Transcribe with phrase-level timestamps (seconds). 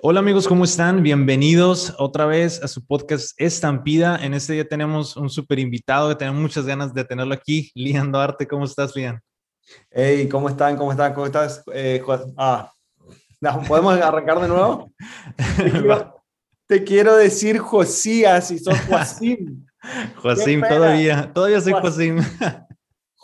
[0.00, 1.02] Hola amigos, ¿cómo están?
[1.02, 4.16] Bienvenidos otra vez a su podcast Estampida.
[4.24, 7.72] En este día tenemos un súper invitado que tenemos muchas ganas de tenerlo aquí.
[7.74, 9.20] Lian Duarte, ¿cómo estás, Lian?
[9.90, 10.76] Hey, ¿cómo están?
[10.76, 11.12] ¿Cómo están?
[11.14, 11.64] ¿Cómo estás?
[11.74, 12.00] Eh,
[12.36, 12.72] ah,
[13.66, 14.92] ¿podemos arrancar de nuevo?
[15.56, 16.24] Te quiero,
[16.68, 19.66] te quiero decir Josías y sos Joacim.
[20.22, 22.18] Joacim, todavía, todavía soy Joacim.
[22.18, 22.67] Joacim,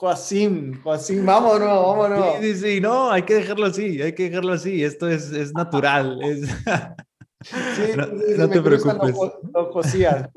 [0.05, 2.36] Joacim, vámonos, vámonos.
[2.39, 5.54] Sí, sí, sí, no, hay que dejarlo así, hay que dejarlo así, esto es, es
[5.54, 6.21] natural.
[6.23, 6.43] Es...
[7.46, 9.14] Sí, no, no te preocupes.
[9.53, 10.30] Los, Josías.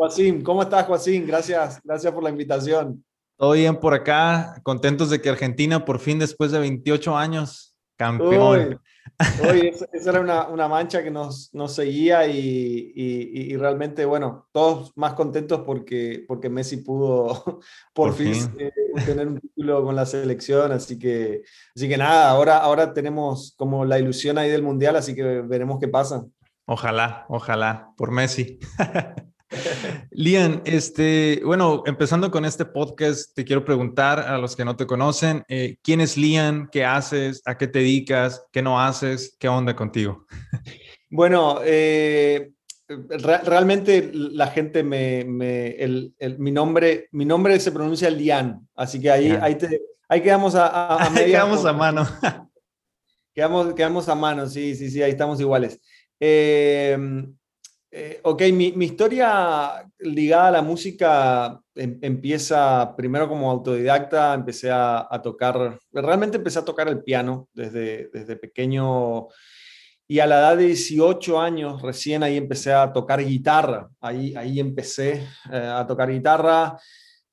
[0.44, 1.26] ¿cómo estás, Joacim?
[1.26, 3.02] Gracias, gracias por la invitación.
[3.38, 8.60] Todo bien por acá, contentos de que Argentina por fin después de 28 años, campeón.
[8.72, 8.78] Uy,
[9.94, 14.92] esa, era una, una, mancha que nos, nos seguía y, y, y, realmente, bueno, todos
[14.96, 17.62] más contentos porque, porque Messi pudo
[17.94, 18.72] por, fin, eh,
[19.06, 21.44] tener un título con la selección, así que,
[21.76, 25.80] así que nada, ahora, ahora tenemos como la ilusión ahí del Mundial, así que veremos
[25.80, 26.26] qué pasa.
[26.66, 28.60] Ojalá, ojalá, por Messi.
[30.12, 34.86] Lian, este, bueno, empezando con este podcast, te quiero preguntar a los que no te
[34.86, 36.70] conocen, eh, ¿quién es Lian?
[36.72, 37.42] ¿Qué haces?
[37.46, 38.46] ¿A qué te dedicas?
[38.52, 39.36] ¿Qué no haces?
[39.40, 40.26] ¿Qué onda contigo?
[41.10, 42.52] Bueno, eh,
[42.88, 49.56] realmente la gente me, mi, nombre, mi nombre se pronuncia Lian, así que ahí, ahí,
[49.56, 51.40] te, ahí quedamos a, a, media.
[51.40, 52.06] quedamos a mano.
[53.34, 55.80] quedamos, quedamos a mano, sí, sí, sí, ahí estamos iguales.
[56.20, 56.98] Eh,
[57.90, 65.08] eh, ok, mi, historia ligada a la música em, empieza primero como autodidacta, empecé a,
[65.24, 69.28] tocar, realmente empecé a tocar el piano desde, desde pequeño
[70.08, 74.60] y a la edad de 18 años recién ahí empecé a tocar guitarra, ahí, ahí
[74.60, 76.78] empecé eh, a tocar guitarra.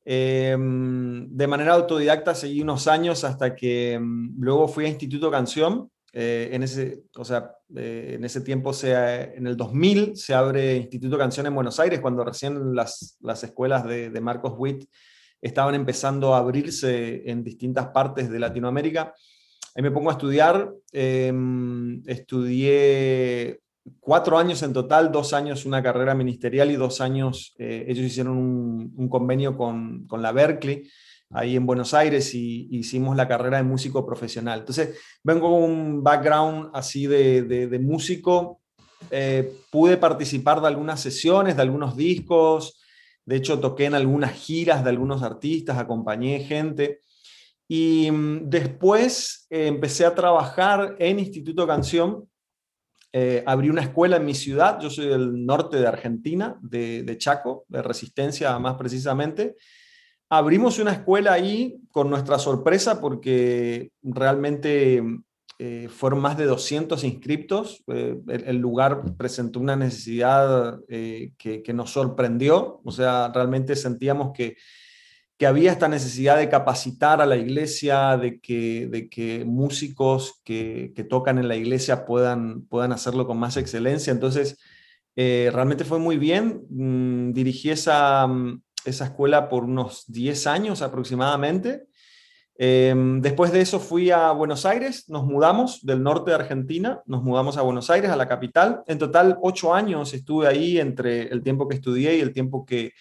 [0.06, 5.91] Em, de manera autodidacta seguí unos años hasta que em, luego fui a Instituto Canción
[6.16, 8.92] eh, en, ese, o sea, eh, en ese tiempo, se,
[9.36, 13.84] en el 2000, se abre Instituto Canción en Buenos Aires, cuando recién las, las escuelas
[13.84, 14.84] de, de, Marcos Witt
[15.42, 19.12] estaban empezando a abrirse en distintas partes de Latinoamérica.
[19.74, 20.72] Ahí me pongo a estudiar.
[20.92, 23.58] Em, estudié
[23.98, 28.39] cuatro años en total, dos años una carrera ministerial y dos años, eh, ellos hicieron
[28.39, 30.89] un, un convenio con, con la Berkeley
[31.34, 34.61] ahí en Buenos Aires y hicimos la carrera de músico profesional.
[34.61, 38.61] Entonces, vengo con un background así de, de, músico.
[39.11, 42.80] Eh, pude participar de algunas sesiones, de algunos discos.
[43.27, 47.00] De hecho, toqué en algunas giras de algunos artistas, acompañé gente.
[47.66, 52.28] Y mm, después eh, empecé a trabajar en Instituto Canción.
[53.12, 54.78] Eh, abrí una escuela en mi ciudad.
[54.80, 59.56] Yo soy del norte de Argentina, de, de Chaco, de Resistencia más precisamente
[60.36, 65.02] abrimos una escuela ahí con nuestra sorpresa porque realmente
[65.58, 67.84] eh, fueron más de 200 inscriptos.
[67.86, 72.80] Eh, el, lugar presentó una necesidad eh, que, nos sorprendió.
[72.84, 74.56] O sea, realmente sentíamos que,
[75.39, 80.92] que, había esta necesidad de capacitar a la iglesia, de que, de que músicos que,
[80.96, 84.12] que tocan en la iglesia puedan, puedan hacerlo con más excelencia.
[84.12, 84.58] Entonces,
[85.14, 86.62] realmente fue muy bien.
[86.68, 88.27] Mm, dirigí esa,
[88.84, 91.86] esa escuela por unos 10 años aproximadamente.
[92.56, 97.22] Em, después de eso fui a Buenos Aires, nos mudamos del norte de Argentina, nos
[97.22, 98.83] mudamos a Buenos Aires, a la capital.
[98.86, 102.92] En total, ocho años estuve ahí entre el tiempo que estudié y el tiempo que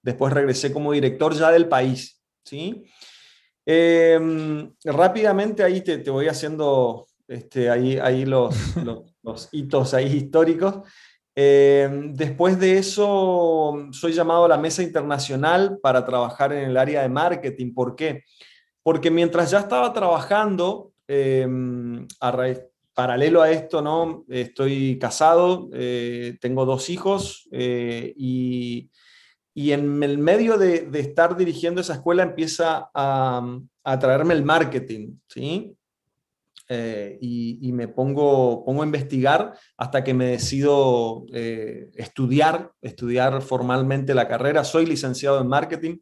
[0.00, 2.22] después regresé como director ya del país.
[2.44, 2.84] ¿sí?
[3.66, 8.56] Em, rápidamente ahí te, voy haciendo este, ahí, ahí los,
[9.22, 10.80] los hitos ahí históricos.
[11.34, 17.02] Em, después de eso, soy llamado a la mesa internacional para trabajar en el área
[17.02, 17.72] de marketing.
[17.72, 18.24] ¿Por qué?
[18.82, 22.06] Porque mientras ya estaba trabajando, em,
[22.94, 24.24] paralelo a esto, ¿no?
[24.28, 28.90] estoy casado, eh, tengo dos hijos eh, y,
[29.54, 33.42] en el medio de, estar dirigiendo esa escuela empieza a,
[33.84, 35.14] a traerme el marketing.
[35.28, 35.76] ¿sí?
[36.74, 44.14] Eh, y, me pongo, pongo a investigar hasta que me decido eh, estudiar, estudiar formalmente
[44.14, 44.64] la carrera.
[44.64, 45.98] Soy licenciado en marketing.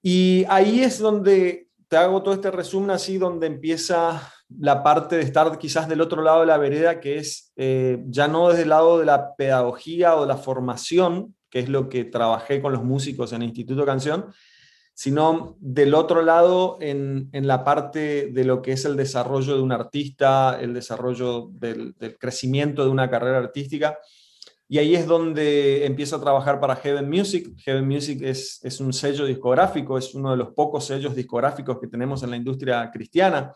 [0.00, 5.22] Y ahí es donde te hago todo este resumen así, donde empieza la parte de
[5.22, 8.68] estar quizás del otro lado de la vereda, que es eh, ya no desde el
[8.68, 13.32] lado de la pedagogía o la formación, que es lo que trabajé con los músicos
[13.32, 14.26] en el Instituto Canción,
[14.94, 19.72] sino del otro lado en, la parte de lo que es el desarrollo de un
[19.72, 23.98] artista, el desarrollo del, crecimiento de una carrera artística.
[24.68, 27.54] Y ahí es donde empiezo a trabajar para Heaven Music.
[27.58, 31.88] Heaven Music es, es un sello discográfico, es uno de los pocos sellos discográficos que
[31.88, 33.52] tenemos en la industria cristiana.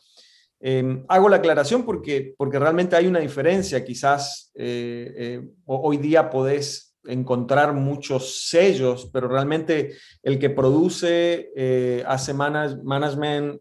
[0.61, 3.85] Em, hago la aclaración porque, porque realmente hay una diferencia.
[3.85, 12.05] Quizás eh, eh, hoy día podés encontrar muchos sellos, pero realmente el que produce, eh,
[12.06, 13.61] hace management,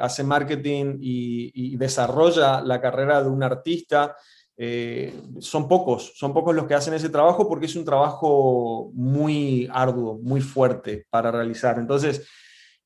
[0.00, 4.16] hace marketing y, desarrolla la carrera de un artista,
[5.38, 10.18] son pocos, son pocos los que hacen ese trabajo porque es un trabajo muy arduo,
[10.22, 11.78] muy fuerte para realizar.
[11.78, 12.26] Entonces,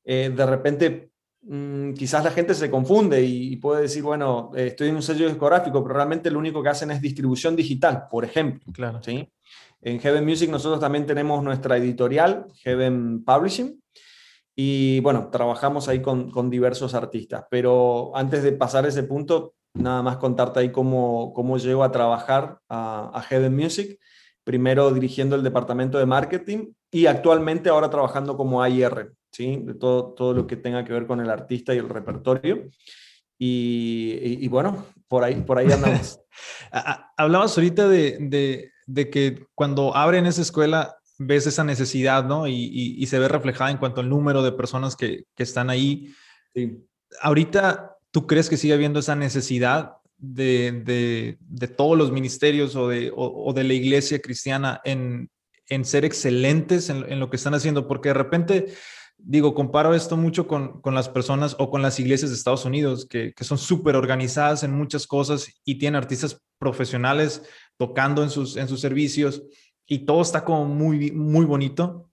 [0.03, 1.11] de repente
[1.43, 5.27] Mm, quizás la gente se confunde y, puede decir, bueno, eh, estoy en un sello
[5.27, 8.71] discográfico, pero realmente lo único que hacen es distribución digital, por ejemplo.
[8.71, 9.01] Claro.
[9.01, 9.27] ¿sí?
[9.81, 13.81] En Heaven Music nosotros también tenemos nuestra editorial, Heaven Publishing,
[14.55, 17.45] y bueno, trabajamos ahí con, con diversos artistas.
[17.49, 22.59] Pero antes de pasar ese punto, nada más contarte ahí cómo, cómo llego a trabajar
[22.69, 23.99] a, a Heaven Music.
[24.43, 30.33] Primero dirigiendo el departamento de marketing y actualmente ahora trabajando como AIR, de todo, todo
[30.33, 32.69] lo que tenga que ver con el artista y el repertorio.
[33.43, 36.19] Y, bueno, por ahí, por ahí andamos.
[37.17, 38.71] Hablabas ahorita de, de,
[39.09, 42.47] que cuando abren esa escuela ves esa necesidad, ¿no?
[42.47, 46.13] Y, y, se ve reflejada en cuanto al número de personas que, que están ahí.
[47.21, 52.87] Ahorita, ¿tú crees que sigue habiendo esa necesidad de, de, de todos los ministerios o
[52.87, 55.29] de, o, de la iglesia cristiana en,
[55.67, 57.87] en ser excelentes en, en, lo que están haciendo?
[57.87, 58.73] Porque de repente
[59.23, 63.33] digo, comparo esto mucho con, las personas o con las iglesias de Estados Unidos, que,
[63.41, 67.43] son súper organizadas en muchas cosas y tienen artistas profesionales
[67.81, 69.41] tocando en sus, en sus servicios
[69.87, 72.11] y todo está como muy, muy bonito.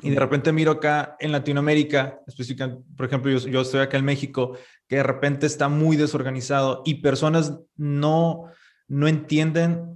[0.00, 4.04] Y de repente miro acá en Latinoamérica, específicamente, por ejemplo, yo, yo estoy acá en
[4.04, 4.56] México,
[4.86, 8.44] que de repente está muy desorganizado y personas no,
[8.86, 9.88] no entienden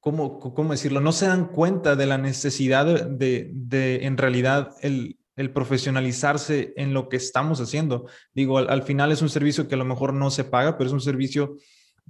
[0.00, 1.00] ¿Cómo, ¿cómo, decirlo?
[1.00, 6.92] No se dan cuenta de la necesidad de, de, en realidad, el, el profesionalizarse en
[6.92, 8.06] lo que estamos haciendo.
[8.34, 10.92] Digo, al, final es un servicio que a lo mejor no se paga, pero es
[10.92, 11.56] un servicio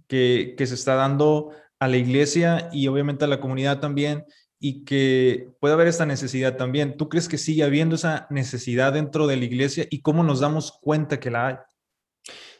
[0.06, 1.50] que, se está dando
[1.84, 4.24] a la iglesia y obviamente a la comunidad también
[4.58, 6.96] y que puede haber esta necesidad también.
[6.96, 10.72] ¿Tú crees que sigue habiendo esa necesidad dentro de la iglesia y cómo nos damos
[10.80, 11.56] cuenta que la hay?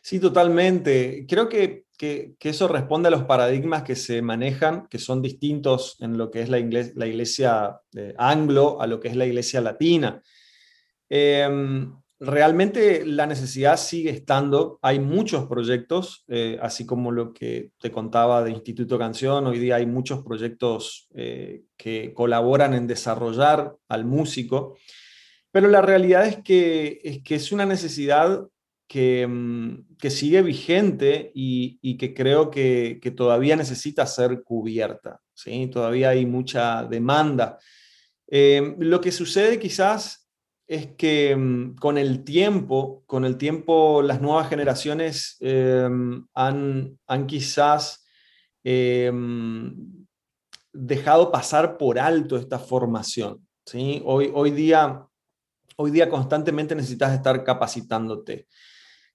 [0.02, 1.24] Sí, totalmente.
[1.26, 1.84] Creo que,
[2.38, 6.50] eso responde a los paradigmas que se manejan, que son distintos en lo que es
[6.50, 10.20] la iglesia, la iglesia eh, anglo a lo que es la iglesia latina.
[11.08, 11.90] Em,
[12.24, 14.78] realmente la necesidad sigue estando.
[14.82, 19.46] Hay muchos proyectos, eh, así como lo que te contaba de Instituto Canción.
[19.46, 24.76] Hoy día hay muchos proyectos eh, que colaboran en desarrollar al músico.
[25.50, 28.46] Pero la realidad es que es, que es una necesidad
[28.88, 35.20] que, mm, que sigue vigente y, que creo que, que, todavía necesita ser cubierta.
[35.32, 35.68] ¿sí?
[35.72, 37.58] Todavía hay mucha demanda.
[38.26, 40.23] Em, lo que sucede quizás
[40.66, 47.26] es que mm, con el tiempo, con el tiempo las nuevas generaciones em, han, han,
[47.26, 48.04] quizás
[48.62, 50.06] em,
[50.72, 53.46] dejado pasar por alto esta formación.
[53.66, 54.02] ¿sí?
[54.04, 55.06] Hoy, hoy, día,
[55.76, 58.48] hoy día constantemente necesitas estar capacitándote.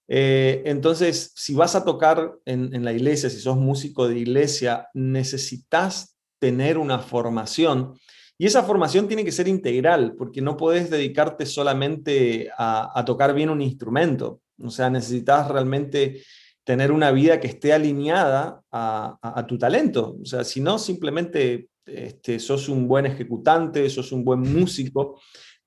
[0.07, 4.87] Eh, entonces, si vas a tocar en, en la iglesia, si sos músico de iglesia,
[4.93, 7.95] necesitas tener una formación
[8.41, 13.49] y esa formación tiene que ser integral, porque no puedes dedicarte solamente a, tocar bien
[13.49, 14.39] un instrumento.
[14.63, 16.23] O sea, necesitas realmente
[16.63, 20.15] tener una vida que esté alineada a, tu talento.
[20.21, 25.19] O sea, si no, simplemente este, sos un buen ejecutante, sos un buen músico,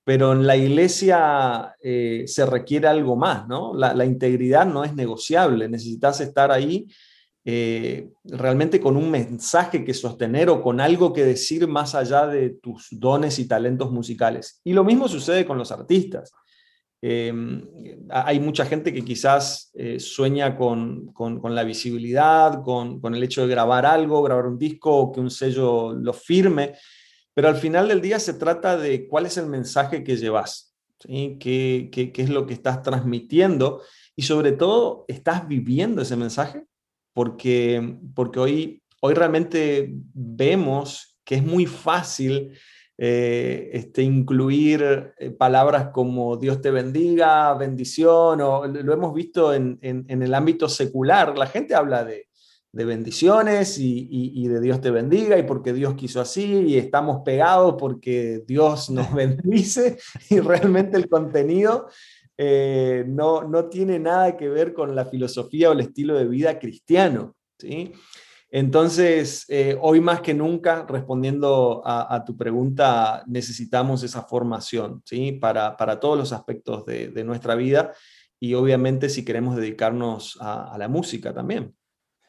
[0.03, 3.75] pero en la iglesia eh, se requiere algo más, ¿no?
[3.75, 6.87] La, la, integridad no es negociable, necesitas estar ahí
[7.45, 12.51] eh, realmente con un mensaje que sostener o con algo que decir más allá de
[12.51, 14.61] tus dones y talentos musicales.
[14.63, 16.33] Y lo mismo sucede con los artistas.
[17.05, 17.67] Em,
[18.11, 23.43] hay mucha gente que quizás eh, sueña con, con, la visibilidad, con, con, el hecho
[23.43, 26.75] de grabar algo, grabar un disco que un sello lo firme,
[27.35, 31.39] pero al final del día se trata de cuál es el mensaje que llevas, ¿sí?
[31.41, 33.83] ¿Qué, qué, qué es lo que estás transmitiendo
[34.15, 36.67] y sobre todo, ¿estás viviendo ese mensaje?
[37.13, 42.53] Porque, porque hoy, hoy realmente vemos que es muy fácil
[42.99, 49.79] eh, este, incluir eh, palabras como Dios te bendiga, bendición, o lo hemos visto en,
[49.83, 51.37] en, el ámbito secular.
[51.37, 52.29] La gente habla de,
[52.71, 57.23] de bendiciones y, y, de Dios te bendiga y porque Dios quiso así y estamos
[57.25, 59.99] pegados porque Dios nos bendice
[60.31, 61.89] y realmente el contenido
[62.37, 66.59] eh, no, no tiene nada que ver con la filosofía o el estilo de vida
[66.59, 67.35] cristiano.
[67.59, 67.93] ¿sí?
[68.55, 75.33] Entonces, eh, hoy más que nunca, respondiendo a, tu pregunta, necesitamos esa formación ¿sí?
[75.33, 77.93] para, para todos los aspectos de, nuestra vida
[78.39, 81.75] y obviamente si queremos dedicarnos a, la música también.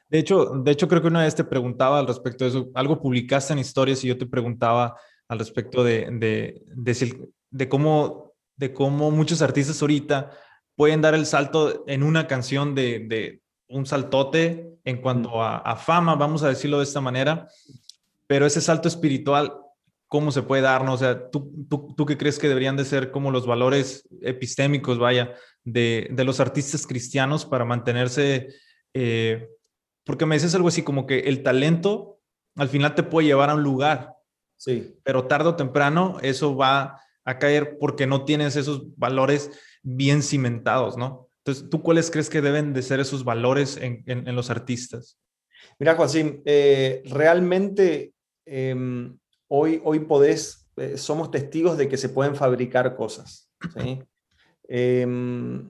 [0.10, 3.02] De hecho, de hecho, creo que una vez te preguntaba al respecto de eso, algo
[3.02, 4.96] publicaste en historias y yo te preguntaba
[5.28, 8.33] al respecto de, de, de, cómo,
[8.64, 10.32] de cómo muchos artistas ahorita
[10.76, 16.44] pueden dar el salto en una canción de, un saltote en cuanto a, fama, vamos
[16.44, 17.50] a decirlo de esta manera,
[18.26, 19.54] pero ese salto espiritual,
[20.08, 20.88] ¿cómo se puede dar?
[20.88, 24.98] O sea, ¿tú, tú, tú qué crees que deberían de ser como los valores epistémicos,
[24.98, 25.34] vaya,
[25.66, 28.48] de, de los artistas cristianos para mantenerse,
[28.94, 29.50] eh,
[30.06, 32.22] porque me dices algo así como que el talento
[32.56, 34.16] al final te puede llevar a un lugar,
[34.56, 34.96] sí.
[35.04, 39.52] pero tarde o temprano eso va a caer porque no tienes esos valores
[39.82, 41.30] bien cimentados, ¿no?
[41.40, 45.20] Entonces, ¿tú cuáles crees que deben de ser esos valores en, en, los artistas?
[45.78, 48.14] Mira, Joaquín, eh, realmente
[48.46, 49.18] em,
[49.50, 54.02] hoy, hoy podés, eh, somos testigos de que se pueden fabricar cosas, ¿sí?
[54.66, 55.70] Em,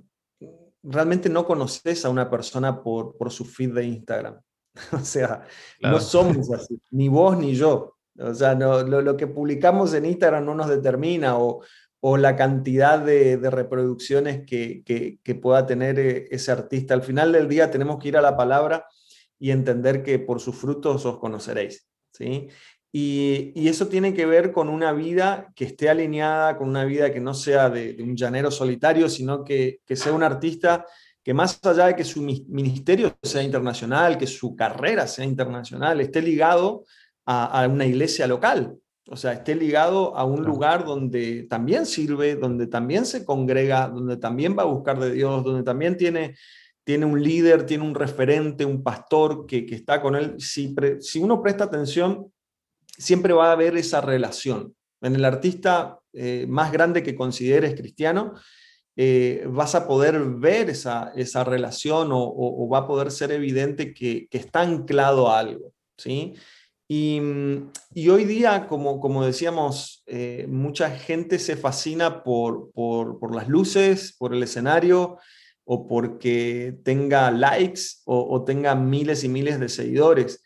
[0.83, 4.39] realmente no conoces a una persona por, por su feed de Instagram.
[4.91, 5.47] o sea,
[5.81, 7.97] no somos así, ni vos ni yo.
[8.19, 11.63] O sea, no, lo, que publicamos en Instagram no nos determina o,
[11.99, 16.93] o la cantidad de, de reproducciones que, que, que, pueda tener eh, ese artista.
[16.93, 18.85] Al final del día tenemos que ir a la palabra
[19.39, 21.87] y entender que por sus frutos os conoceréis.
[22.11, 22.49] ¿sí?
[22.95, 27.19] Y, eso tiene que ver con una vida que esté alineada, con una vida que
[27.19, 30.85] no sea de, un llanero solitario, sino que, sea un artista
[31.23, 36.21] que más allá de que su ministerio sea internacional, que su carrera sea internacional, esté
[36.21, 36.85] ligado
[37.25, 38.77] a, una iglesia local,
[39.07, 44.17] o sea, esté ligado a un lugar donde también sirve, donde también se congrega, donde
[44.17, 46.35] también va a buscar de Dios, donde también tiene,
[46.83, 50.35] tiene un líder, tiene un referente, un pastor que, está con él.
[50.39, 52.31] Si, si uno presta atención,
[52.97, 54.75] siempre va a haber esa relación.
[55.01, 58.35] En el artista eh, más grande que consideres cristiano,
[58.95, 64.27] eh, vas a poder ver esa, esa relación o, va a poder ser evidente que,
[64.31, 65.73] está anclado a algo.
[65.97, 66.35] ¿sí?
[66.87, 67.19] Y,
[68.09, 74.33] hoy día, como, como decíamos, eh, mucha gente se fascina por, por, las luces, por
[74.33, 75.17] el escenario,
[75.65, 80.43] o porque tenga likes o, tenga miles y miles de seguidores.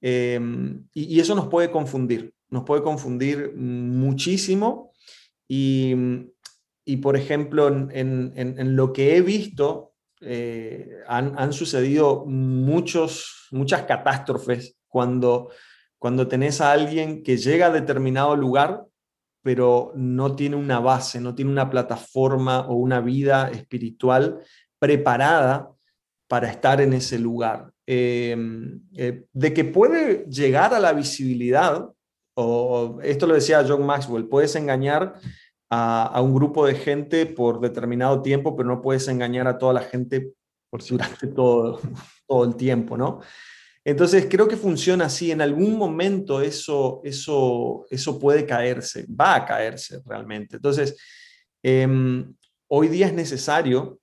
[0.00, 4.92] Em, y, eso nos puede confundir, nos puede confundir muchísimo.
[5.46, 5.94] Y,
[6.86, 13.82] y por ejemplo, en, en, lo que he visto, eh, han, han, sucedido muchos, muchas
[13.82, 15.50] catástrofes cuando,
[15.98, 18.86] cuando tenés a alguien que llega a determinado lugar,
[19.42, 24.40] pero no tiene una base, no tiene una plataforma o una vida espiritual
[24.78, 25.70] preparada
[26.28, 27.70] para estar en ese lugar.
[27.86, 31.86] Em, eh, de que puede llegar a la visibilidad,
[32.34, 35.14] o esto lo decía John Maxwell, puedes engañar
[35.70, 39.80] a, un grupo de gente por determinado tiempo, pero no puedes engañar a toda la
[39.80, 40.32] gente
[40.70, 41.80] por durante todo,
[42.26, 43.20] todo el tiempo, ¿no?
[43.84, 49.44] Entonces creo que funciona así, en algún momento eso, eso, eso puede caerse, va a
[49.44, 50.56] caerse realmente.
[50.56, 50.96] Entonces,
[51.62, 52.34] em,
[52.68, 54.00] hoy día es necesario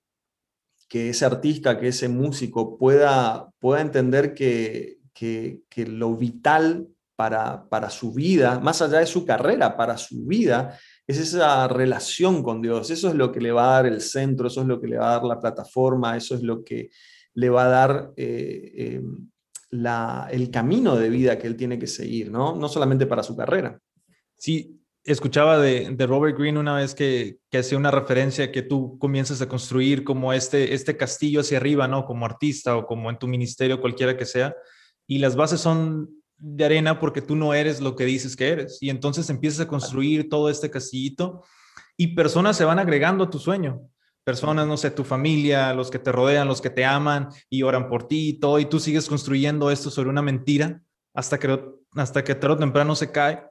[0.88, 6.86] que ese artista, que ese músico pueda, pueda entender que, que, lo vital
[7.16, 12.42] para, para su vida, más allá de su carrera, para su vida, es esa relación
[12.42, 12.90] con Dios.
[12.90, 14.98] Eso es lo que le va a dar el centro, eso es lo que le
[14.98, 16.90] va a dar la plataforma, eso es lo que
[17.34, 19.30] le va a dar eh, em,
[19.72, 22.54] la, el camino de vida que él tiene que seguir, ¿no?
[22.54, 23.80] No solamente para su carrera.
[24.36, 29.40] Sí, escuchaba de, Robert Greene una vez que, que hacía una referencia que tú comienzas
[29.40, 32.04] a construir como este, este castillo hacia arriba, ¿no?
[32.04, 34.54] Como artista o como en tu ministerio, cualquiera que sea,
[35.06, 38.78] y las bases son de arena porque tú no eres lo que dices que eres.
[38.82, 41.44] Y entonces empiezas a construir todo este castillito
[41.96, 43.80] y personas se van agregando a tu sueño.
[44.24, 47.88] Personas, no sé, tu familia, los que te rodean, los que te aman y oran
[47.88, 50.80] por ti y todo, y tú sigues construyendo esto sobre una mentira
[51.14, 51.60] hasta que,
[51.92, 53.42] hasta que tarde o temprano se cae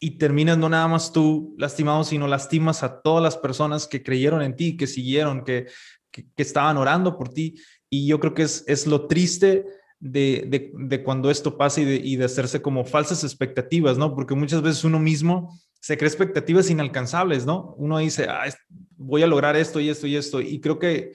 [0.00, 4.40] y terminas no nada más tú lastimado, sino lastimas a todas las personas que creyeron
[4.42, 5.66] en ti, que siguieron, que,
[6.10, 7.60] que, estaban orando por ti.
[7.90, 9.66] Y yo creo que es, es lo triste
[9.98, 14.14] de, de, de cuando esto pasa y de, y de, hacerse como falsas expectativas, ¿no?
[14.14, 17.74] Porque muchas veces uno mismo se cree expectativas inalcanzables, ¿no?
[17.78, 18.44] Uno dice, ah,
[18.96, 20.40] voy a lograr esto y esto y esto.
[20.40, 21.14] Y creo que,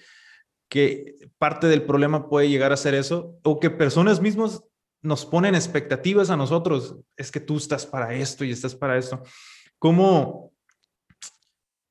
[0.69, 4.63] que parte del problema puede llegar a ser eso, o que personas mismas
[5.03, 6.97] nos ponen expectativas a nosotros.
[7.15, 9.21] Es que tú estás para esto y estás para esto.
[9.77, 10.51] ¿Cómo,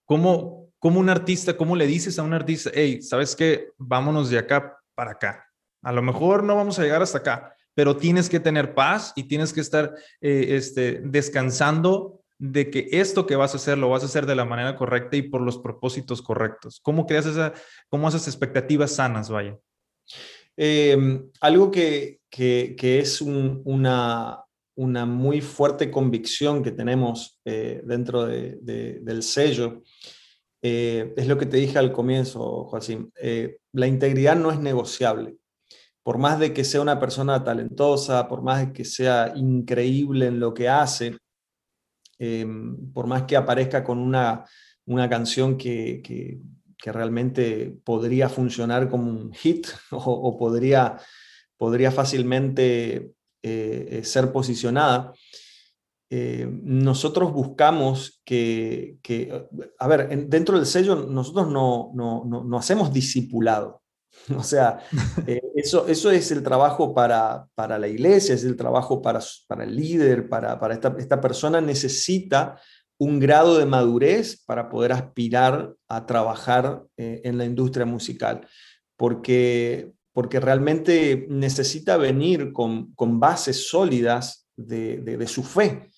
[0.05, 3.69] cómo, cómo un artista, cómo le dices a un artista, hey, ¿sabes qué?
[3.79, 5.49] Vámonos de acá para acá.
[5.83, 9.25] A lo mejor no vamos a llegar hasta acá, pero tienes que tener paz y
[9.25, 14.03] tienes que estar eh, este, descansando de que esto que vas a hacer lo vas
[14.03, 16.81] a hacer de la manera correcta y por los propósitos correctos?
[16.83, 17.53] ¿Cómo creas esa,
[17.89, 19.59] cómo haces expectativas sanas, vaya?
[20.57, 24.45] Em, algo que, que, es una,
[24.77, 29.83] una muy fuerte convicción que tenemos eh, dentro de, del sello
[30.67, 33.13] eh, es lo que te dije al comienzo, Joaquín.
[33.21, 35.37] Eh, la integridad no es negociable.
[36.03, 40.41] Por más de que sea una persona talentosa, por más de que sea increíble en
[40.41, 41.19] lo que hace,
[42.19, 44.45] em, por más que aparezca con una,
[44.87, 46.41] una canción que, que,
[46.87, 50.99] realmente podría funcionar como un hit o, podría,
[51.57, 55.15] podría fácilmente eh, ser posicionada,
[56.17, 58.99] eh, nosotros buscamos que,
[59.79, 63.83] a ver, dentro del sello nosotros no, no, hacemos discipulado.
[64.37, 64.81] O sea,
[65.27, 69.65] eh, eso, eso es el trabajo para, para, la iglesia, es el trabajo para, para
[69.65, 72.59] el líder, para, para esta, esta, persona necesita
[72.99, 78.47] un grado de madurez para poder aspirar a trabajar eh, en la industria musical,
[78.97, 85.91] porque, porque realmente necesita venir con, con bases sólidas de, de su fe.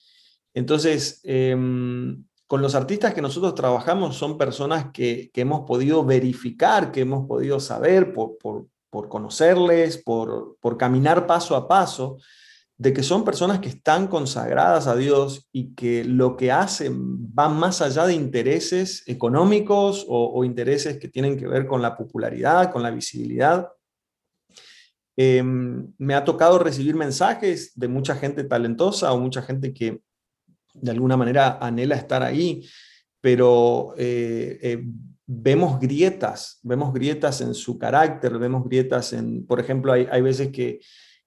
[0.54, 7.00] Entonces, em, con los artistas que nosotros trabajamos son personas que, hemos podido verificar, que
[7.00, 8.38] hemos podido saber por,
[9.08, 12.18] conocerles, por, caminar paso a paso,
[12.78, 17.48] de que son personas que están consagradas a Dios y que lo que hacen va
[17.48, 22.82] más allá de intereses económicos o, intereses que tienen que ver con la popularidad, con
[22.82, 23.70] la visibilidad.
[25.16, 30.02] Em, me ha tocado recibir mensajes de mucha gente talentosa o mucha gente que,
[30.80, 32.62] de alguna manera anhela estar ahí,
[33.26, 34.84] pero eh, eh,
[35.26, 40.52] vemos grietas, vemos grietas en su carácter, vemos grietas en, por ejemplo, hay, hay veces
[40.52, 40.78] que,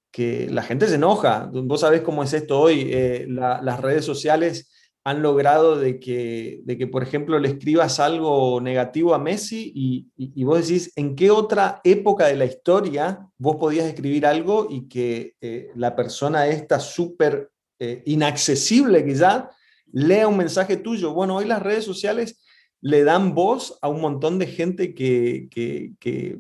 [0.10, 1.50] que, la gente se enoja.
[1.52, 4.72] Vos sabés cómo es esto hoy, eh, las redes sociales
[5.04, 10.08] han logrado de que, de que, por ejemplo, le escribas algo negativo a Messi y,
[10.16, 14.88] y, vos decís, ¿en qué otra época de la historia vos podías escribir algo y
[14.88, 15.36] que
[15.76, 19.50] la persona esta súper eh, inaccesible quizá,
[19.92, 21.14] lea un mensaje tuyo.
[21.14, 22.40] Bueno, hoy las redes sociales
[22.82, 26.38] le dan voz a un montón de gente que, que,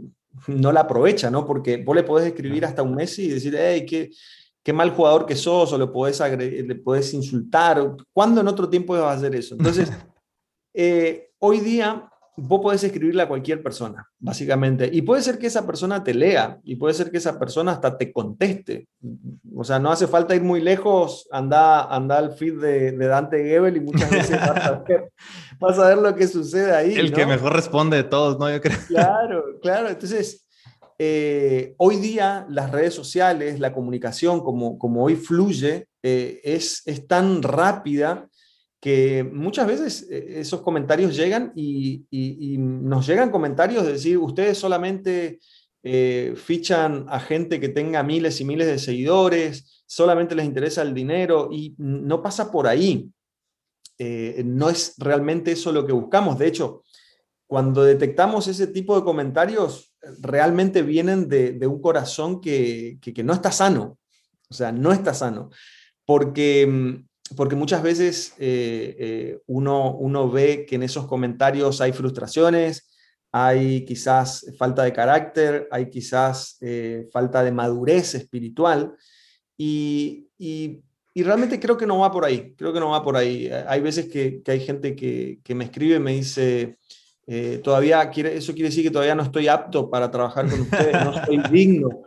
[0.47, 1.45] no la aprovecha, ¿no?
[1.45, 4.09] Porque vos le podés escribir hasta un Messi y decir, hey, qué,
[4.63, 7.95] qué mal jugador que sos, o le podés, le podés insultar.
[8.13, 9.55] ¿Cuándo en otro tiempo vas a hacer eso?
[9.55, 9.91] Entonces,
[10.73, 14.89] eh, hoy día vos podés escribirle a cualquier persona, básicamente.
[14.91, 17.97] Y puede ser que esa persona te lea y puede ser que esa persona hasta
[17.97, 18.87] te conteste.
[19.55, 23.77] O sea, no hace falta ir muy lejos, anda, anda al feed de, Dante Gebel
[23.77, 24.39] y muchas veces
[25.59, 26.93] vas a, ver, lo que sucede ahí.
[26.93, 28.49] El que mejor responde de todos, ¿no?
[28.49, 28.77] Yo creo.
[28.87, 29.89] Claro, claro.
[29.89, 30.47] Entonces,
[30.97, 37.07] eh, hoy día las redes sociales, la comunicación, como, como hoy fluye, eh, es, es
[37.07, 38.27] tan rápida
[38.79, 42.05] que muchas veces eh, esos comentarios llegan y,
[42.57, 45.39] nos llegan comentarios de decir, ustedes solamente
[45.83, 50.93] eh, fichan a gente que tenga miles y miles de seguidores, solamente les interesa el
[50.93, 53.09] dinero y no pasa por ahí.
[53.97, 56.39] Eh, no es realmente eso lo que buscamos.
[56.39, 56.83] De hecho,
[57.47, 63.51] cuando detectamos ese tipo de comentarios, realmente vienen de, un corazón que, que, no está
[63.51, 63.97] sano.
[64.49, 65.49] O sea, no está sano.
[66.05, 71.91] Porque mm, porque muchas veces eh, eh, uno, uno ve que en esos comentarios hay
[71.91, 72.89] frustraciones,
[73.31, 78.93] hay quizás falta de carácter, hay quizás eh, falta de madurez espiritual
[79.57, 80.81] y, y,
[81.15, 83.51] realmente creo que no va por ahí, creo que no va por ahí.
[83.67, 86.77] Hay veces que, que hay gente que, que, me escribe y me dice,
[87.61, 91.19] todavía quiere, eso quiere decir que todavía no estoy apto para trabajar con ustedes, no
[91.19, 92.03] estoy digno.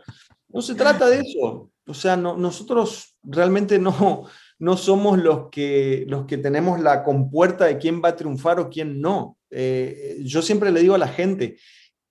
[0.49, 1.69] No se trata de eso.
[1.85, 4.25] O sea, no, nosotros realmente no,
[4.59, 8.69] no somos los que, los que tenemos la compuerta de quién va a triunfar o
[8.69, 9.37] quién no.
[9.49, 11.57] Eh, yo siempre le digo a la gente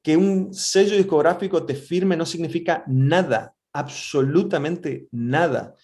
[0.02, 5.74] que un sello discográfico te firme no significa nada, absolutamente nada.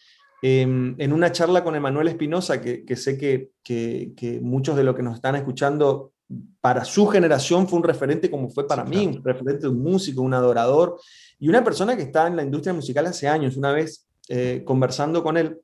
[0.41, 5.03] Em, en una charla con Emanuel Espinosa, que, sé que, que, muchos de los que
[5.03, 6.13] nos están escuchando,
[6.61, 10.21] para su generación fue un referente como fue para mí, un referente de un músico,
[10.23, 11.01] un adorador
[11.39, 13.57] y una persona que está en la industria musical hace años.
[13.57, 15.59] Una vez eh, conversando con él,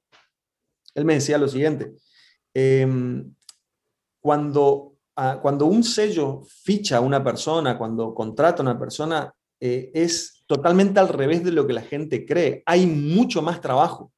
[0.94, 1.92] él me decía lo siguiente,
[2.54, 3.34] em,
[4.20, 9.90] cuando, ah, cuando un sello ficha a una persona, cuando contrata a una persona, eh,
[9.94, 12.62] es totalmente al revés de lo que la gente cree.
[12.66, 14.12] Hay mucho más trabajo,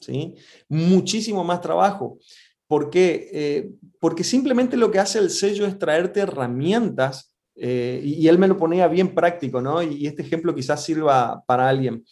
[0.00, 0.34] ¿sí?
[0.68, 2.18] Muchísimo más trabajo.
[2.66, 3.30] ¿Por qué?
[3.32, 8.48] Eh, porque simplemente lo que hace el sello es traerte herramientas, eh, y, él me
[8.48, 9.82] lo ponía bien práctico, ¿no?
[9.82, 12.02] y este ejemplo quizás sirva para alguien.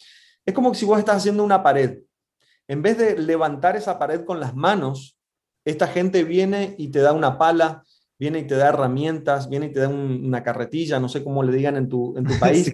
[0.45, 1.99] Es como si vos estás haciendo una pared,
[2.71, 5.17] en vez de levantar esa pared con las manos,
[5.65, 7.83] esta gente viene y te da una pala,
[8.17, 11.51] viene y te da herramientas, viene y te da una carretilla, no sé cómo le
[11.51, 12.73] digan en tu, en tu país.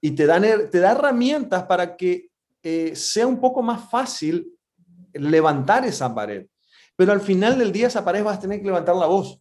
[0.00, 2.30] y te, dan, te da herramientas para que
[2.62, 4.54] eh, sea un poco más fácil
[5.12, 6.46] levantar esa pared.
[6.96, 9.38] Pero al final del día esa pared vas a tener que levantar la voz.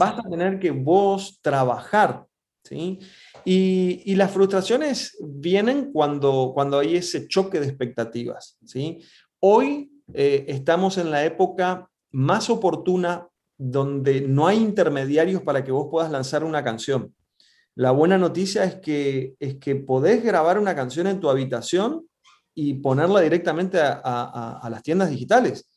[0.00, 2.26] Vas a tener que vos trabajar.
[2.64, 2.98] ¿sí?
[3.44, 8.58] Y, las frustraciones vienen cuando, cuando hay ese choque de expectativas.
[8.64, 9.00] ¿sí?
[9.40, 13.26] Hoy eh, estamos en la época más oportuna
[13.56, 17.14] donde no hay intermediarios para que vos puedas lanzar una canción.
[17.74, 22.06] La buena noticia es que, es que podés grabar una canción en tu habitación
[22.54, 25.68] y ponerla directamente a, las tiendas digitales.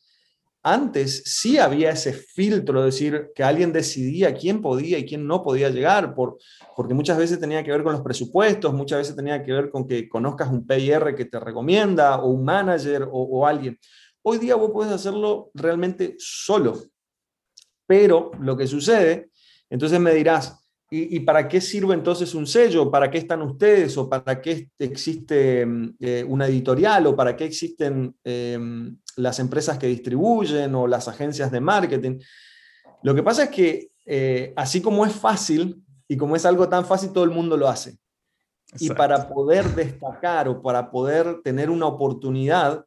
[0.68, 5.40] Antes sí había ese filtro, es decir, que alguien decidía quién podía y quién no
[5.40, 6.38] podía llegar, por,
[6.74, 9.86] porque muchas veces tenía que ver con los presupuestos, muchas veces tenía que ver con
[9.86, 13.78] que conozcas un PIR que te recomienda o un manager o, o alguien.
[14.22, 16.82] Hoy día vos puedes hacerlo realmente solo.
[17.86, 19.30] Pero lo que sucede,
[19.70, 20.65] entonces me dirás,
[21.10, 22.90] ¿y, para qué sirve entonces un sello?
[22.90, 23.96] ¿Para qué están ustedes?
[23.96, 25.66] ¿O para qué existe
[26.00, 27.06] eh, una editorial?
[27.06, 32.18] ¿O para qué existen em, las empresas que distribuyen o las agencias de marketing?
[33.02, 36.86] Lo que pasa es que eh, así como es fácil y como es algo tan
[36.86, 37.98] fácil, todo el mundo lo hace.
[38.78, 42.84] Y para poder destacar o para poder tener una oportunidad,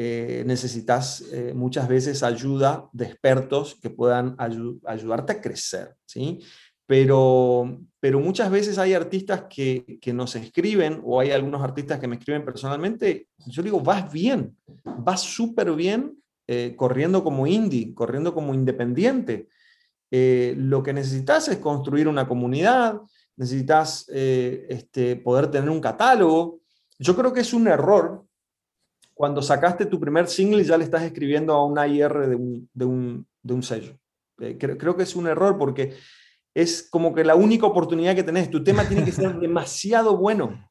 [0.00, 6.40] eh, necesitas eh, muchas veces ayuda de expertos que puedan ayudarte a crecer, ¿sí?
[6.88, 12.08] Pero, pero muchas veces hay artistas que, que, nos escriben, o hay algunos artistas que
[12.08, 18.32] me escriben personalmente, yo digo, vas bien, vas súper bien eh, corriendo como indie, corriendo
[18.32, 19.48] como independiente.
[20.10, 23.02] lo que necesitas es construir una comunidad,
[23.36, 26.60] necesitas este, poder tener un catálogo.
[26.98, 28.24] Yo creo que es un error
[29.18, 32.84] cuando sacaste tu primer single ya le estás escribiendo a una IR de un, de
[32.84, 33.98] un, de un sello.
[34.38, 35.96] Eh, creo, creo, que es un error porque
[36.58, 38.50] es como que la única oportunidad que tenés.
[38.50, 40.68] Tu tema tiene que ser demasiado bueno.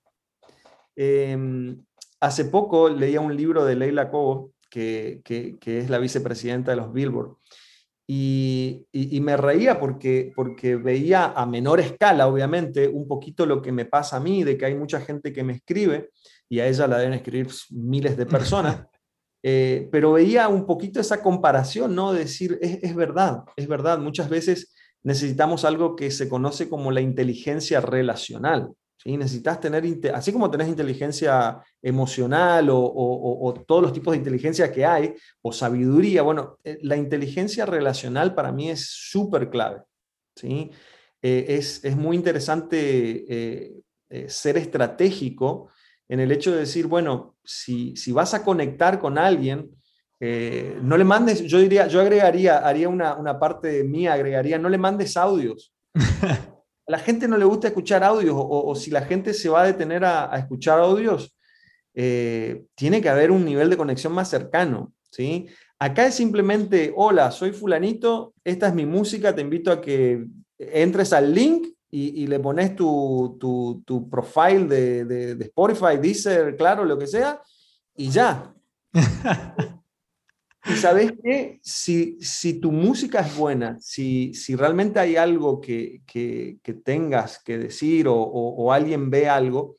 [0.97, 1.81] Em,
[2.19, 6.77] hace poco leía un libro de Leila Cobo, que, que, que es la vicepresidenta de
[6.77, 7.37] los Billboard,
[8.05, 13.61] y, y, y, me reía porque, porque veía a menor escala, obviamente, un poquito lo
[13.61, 16.09] que me pasa a mí, de que hay mucha gente que me escribe
[16.49, 18.85] y a ella la deben escribir miles de personas,
[19.43, 22.11] eh, pero veía un poquito esa comparación, ¿no?
[22.11, 27.01] decir, es, es, verdad, es verdad, muchas veces necesitamos algo que se conoce como la
[27.01, 28.71] inteligencia relacional.
[28.97, 29.17] ¿sí?
[29.17, 29.83] Necesitas tener,
[30.13, 35.51] así como tenés inteligencia emocional o, o, todos los tipos de inteligencia que hay, o
[35.51, 39.81] sabiduría, bueno, eh, la inteligencia relacional para mí es súper clave.
[40.35, 40.71] ¿sí?
[41.21, 43.83] Eh, es, es, muy interesante
[44.27, 45.69] ser estratégico
[46.09, 49.76] en el hecho de decir, bueno, si, si vas a conectar con alguien,
[50.19, 54.69] eh, no le mandes, yo diría, yo agregaría, haría una, una parte mía, agregaría, no
[54.69, 55.73] le mandes audios.
[55.95, 59.67] a la gente no le gusta escuchar audios, o, si la gente se va a
[59.67, 61.35] detener a, escuchar audios,
[61.93, 65.47] eh, tiene que haber un nivel de conexión más cercano, ¿sí?
[65.79, 70.25] Acá es simplemente, hola, soy fulanito, esta es mi música, te invito a que
[70.57, 76.55] entres al link y, le pones tu, tu, tu profile de, de, de, Spotify, Deezer,
[76.55, 77.41] claro, lo que sea,
[77.95, 78.53] y ya.
[80.69, 86.01] y sabes que si, si tu música es buena, si, si realmente hay algo que,
[86.05, 89.77] que, tengas que decir o, o, alguien ve algo,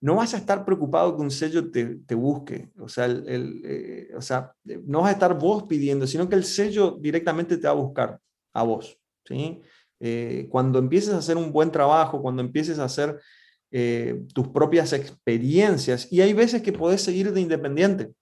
[0.00, 2.70] no vas a estar preocupado que un sello te, te busque.
[2.78, 6.44] O sea, el, eh, o sea, no vas a estar vos pidiendo, sino que el
[6.44, 8.20] sello directamente te va a buscar
[8.52, 8.98] a vos.
[9.24, 9.60] ¿sí?
[10.00, 13.20] Eh, cuando empieces a hacer un buen trabajo, cuando empieces a hacer
[13.70, 18.12] eh, tus propias experiencias, y hay veces que podés seguir de independiente.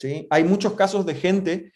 [0.00, 0.26] ¿Sí?
[0.30, 1.72] Hay muchos casos de gente,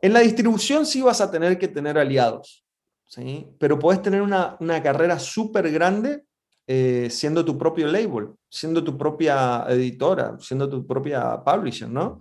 [0.00, 2.64] en la distribución sí vas a tener que tener aliados,
[3.06, 3.46] ¿sí?
[3.58, 6.24] pero puedes tener una, una carrera súper grande
[6.66, 12.20] eh, siendo tu propio label, siendo tu propia editora, siendo tu propia publisher, ¿no?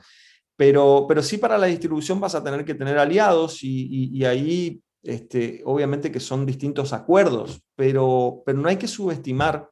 [0.58, 4.26] Pero, pero sí para la distribución vas a tener que tener aliados y, y, y
[4.26, 9.70] ahí este, obviamente que son distintos acuerdos, pero, pero no hay que subestimar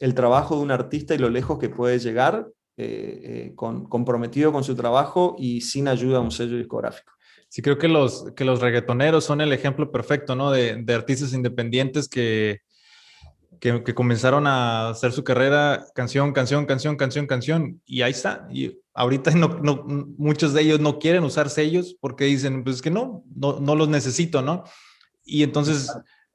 [0.00, 2.46] el trabajo de un artista y lo lejos que puede llegar
[2.80, 7.12] eh, eh, con, comprometido con su trabajo y sin ayuda a un sello discográfico.
[7.48, 10.52] Sí, creo que los, que los reggaetoneros son el ejemplo perfecto, ¿no?
[10.52, 12.60] De, artistas independientes que,
[13.58, 18.46] que, comenzaron a hacer su carrera canción, canción, canción, canción, canción, y ahí está.
[18.52, 19.48] Y ahorita no,
[20.16, 23.74] muchos de ellos no quieren usar sellos porque dicen, pues es que no, no, no
[23.74, 24.62] los necesito, ¿no?
[25.24, 25.90] Y entonces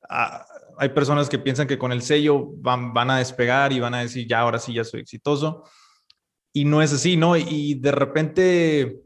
[0.09, 4.01] hay personas que piensan que con el sello van, van a despegar y van a
[4.01, 5.63] decir, ya, ahora sí, ya soy exitoso.
[6.53, 7.35] Y no es así, ¿no?
[7.35, 9.03] Y de repente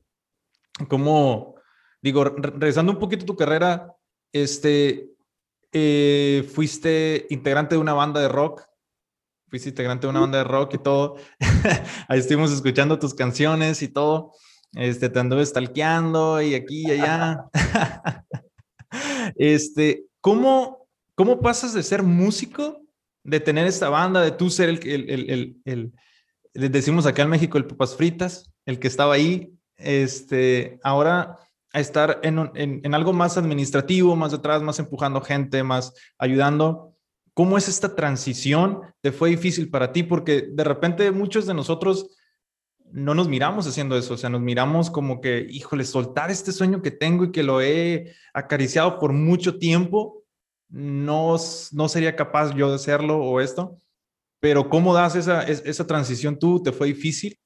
[0.87, 1.55] cómo,
[2.01, 3.95] digo, regresando un poquito a tu carrera,
[4.31, 5.09] este,
[5.71, 8.63] eh, fuiste integrante de una banda de rock,
[9.47, 11.15] fuiste integrante de una banda de rock y todo.
[12.07, 14.33] Ahí estuvimos escuchando tus canciones y todo.
[14.73, 17.45] Este, te anduve stalkeando y aquí y allá.
[19.35, 22.81] este, ¿cómo, ¿cómo pasas de ser músico,
[23.23, 25.93] de tener esta banda, de tú ser el, el, el, el,
[26.57, 31.37] el decimos acá en México, el papas fritas, el que estaba ahí, este, ahora
[31.71, 36.95] a estar en, en, en algo más administrativo, más detrás, más empujando gente, más ayudando?
[37.33, 38.81] ¿Cómo es esta transición?
[39.01, 40.01] ¿Te fue difícil para ti?
[40.01, 42.09] Porque de repente muchos de nosotros
[42.91, 46.81] no nos miramos haciendo eso, o sea, nos miramos como que, híjole, soltar este sueño
[46.81, 50.23] que tengo y que lo he acariciado por mucho tiempo,
[50.69, 51.35] no,
[51.73, 53.77] no sería capaz yo de hacerlo o esto,
[54.39, 56.61] pero ¿cómo das esa, esa transición tú?
[56.61, 57.37] ¿Te fue difícil?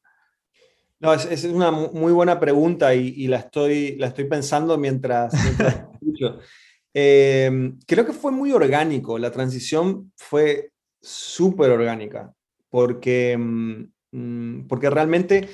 [0.99, 5.33] No, es, es una muy buena pregunta y, y, la, estoy, la estoy pensando mientras,
[5.33, 6.39] mientras escucho.
[6.93, 12.33] Eh, creo que fue muy orgánico, la transición fue súper orgánica,
[12.69, 15.49] porque mm, Mm, porque realmente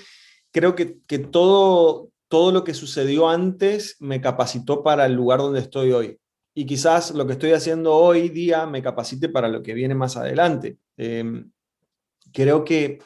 [0.52, 5.60] creo que, que, todo, todo lo que sucedió antes me capacitó para el lugar donde
[5.60, 6.20] estoy hoy.
[6.58, 10.18] Y quizás lo que estoy haciendo hoy día me capacite para lo que viene más
[10.18, 10.80] adelante.
[10.98, 11.44] Eh,
[12.34, 12.98] creo que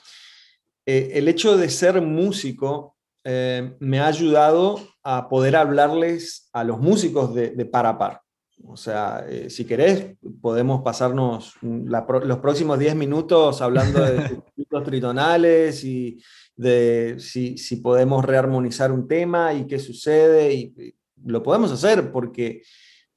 [0.85, 6.79] eh, el hecho de ser músico eh, me ha ayudado a poder hablarles a los
[6.79, 8.21] músicos de, de par a par.
[8.65, 14.83] O sea, eh, si querés, podemos pasarnos la, los próximos 10 minutos hablando de circuitos
[14.85, 16.23] tritonales y
[16.55, 20.53] de si, si, podemos rearmonizar un tema y qué sucede.
[20.53, 22.61] Y, y, lo podemos hacer porque,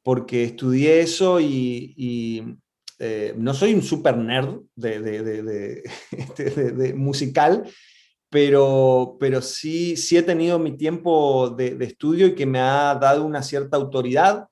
[0.04, 2.56] porque estudié eso y,
[3.00, 5.82] eh, no soy un super nerd de,
[6.94, 7.68] musical,
[8.30, 13.24] pero, pero sí, sí he tenido mi tiempo de, estudio y que me ha dado
[13.24, 14.46] una cierta autoridad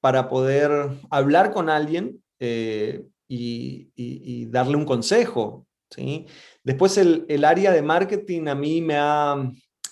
[0.00, 5.66] para poder hablar con alguien eh, y, darle un consejo.
[5.90, 6.26] ¿sí?
[6.62, 9.34] Después el, el, área de marketing a mí me ha,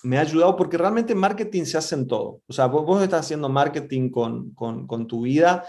[0.03, 2.41] me ha ayudado porque realmente marketing se hace en todo.
[2.47, 5.65] O sea, vos, vos estás haciendo marketing con, con, con, tu vida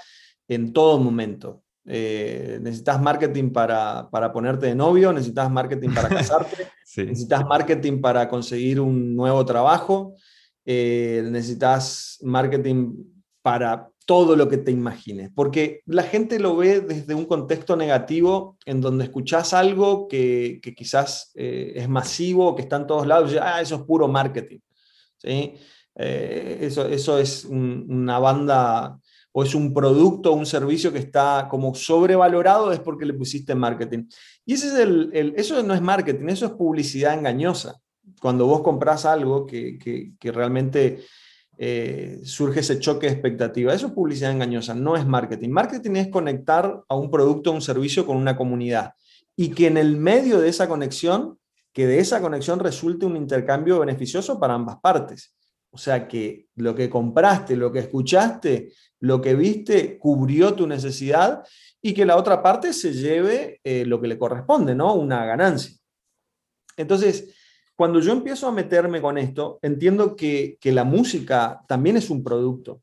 [0.49, 1.62] en todo momento.
[1.85, 7.05] Eh, necesitas marketing para, para, ponerte de novio, necesitas marketing para casarte, sí.
[7.05, 10.14] necesitas marketing para conseguir un nuevo trabajo,
[10.64, 12.95] eh, necesitas marketing
[13.42, 18.56] para todo lo que te imagines, porque la gente lo ve desde un contexto negativo
[18.66, 23.36] en donde escuchas algo que, quizás eh, es masivo, que está en todos lados, y,
[23.38, 24.58] ah, eso es puro marketing.
[25.18, 25.54] ¿sí?
[25.94, 28.98] Eh, eso, eso es un, una banda
[29.32, 33.54] o es un producto o un servicio que está como sobrevalorado es porque le pusiste
[33.54, 34.04] marketing.
[34.44, 37.80] Y ese es el, el, eso no es marketing, eso es publicidad engañosa.
[38.20, 39.78] Cuando vos compras algo que,
[40.18, 41.02] que realmente
[41.64, 43.72] eh, surge ese choque de expectativa.
[43.72, 45.51] Eso es publicidad engañosa, no es marketing.
[45.51, 48.94] Marketing es conectar a un producto o un servicio con una comunidad
[49.37, 51.38] y que en el medio de esa conexión,
[51.72, 55.37] que de esa conexión resulte un intercambio beneficioso para ambas partes.
[55.70, 61.44] O sea, que lo que compraste, lo que escuchaste, lo que viste, cubrió tu necesidad
[61.81, 64.94] y que la otra parte se lleve eh, lo que le corresponde, ¿no?
[64.94, 65.77] Una ganancia.
[66.77, 67.33] Entonces,
[67.83, 72.23] cuando yo empiezo a meterme con esto, entiendo que, que la música también es un
[72.23, 72.81] producto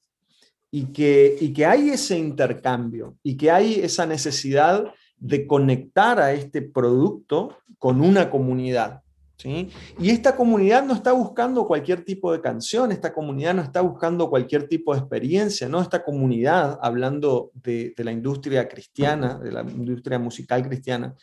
[0.70, 4.84] y que, y que hay ese intercambio y que hay esa necesidad
[5.16, 9.00] de conectar a este producto con una comunidad.
[9.38, 9.70] ¿sí?
[10.02, 14.30] Y esta comunidad no está buscando cualquier tipo de canción, esta comunidad no está buscando
[14.30, 15.82] cualquier tipo de experiencia, ¿no?
[15.82, 21.16] Esta comunidad, hablando de, de la industria cristiana, de la industria musical cristiana,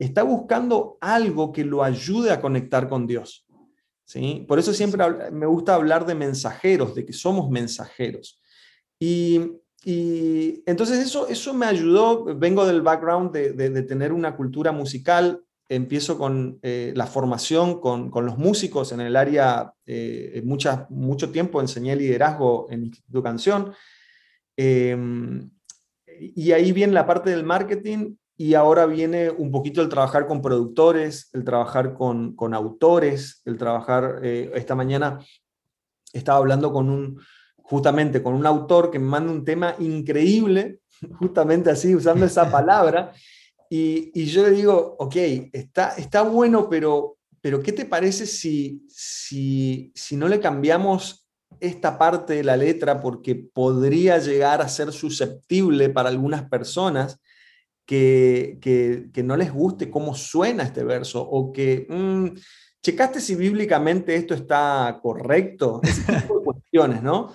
[0.00, 3.46] está buscando algo que lo ayude a conectar con Dios.
[4.04, 4.44] ¿sí?
[4.48, 8.40] Por eso siempre me gusta hablar de mensajeros, de que somos mensajeros.
[8.98, 9.40] Y,
[9.84, 15.42] y entonces eso, eso me ayudó, vengo del background de, de, tener una cultura musical,
[15.68, 21.30] empiezo con eh, la formación con, con, los músicos en el área, eh, mucha, mucho
[21.30, 23.72] tiempo enseñé liderazgo en Instituto Canción.
[24.56, 24.96] Eh,
[26.20, 30.40] y ahí viene la parte del marketing y ahora viene un poquito el trabajar con
[30.40, 35.18] productores, el trabajar con, con autores, el trabajar, eh, esta mañana
[36.10, 37.20] estaba hablando con un,
[37.56, 40.80] justamente con un autor que me manda un tema increíble,
[41.18, 43.12] justamente así, usando esa palabra,
[43.68, 45.16] y, y yo le digo, ok,
[45.52, 51.28] está, está bueno, pero, pero ¿qué te parece si, si, si no le cambiamos
[51.60, 57.20] esta parte de la letra porque podría llegar a ser susceptible para algunas personas?
[57.90, 62.28] Que, que, que, no les guste cómo suena este verso o que, mmm,
[62.80, 65.80] ¿checaste si bíblicamente esto está correcto?
[65.82, 67.34] Ese tipo de cuestiones, ¿no?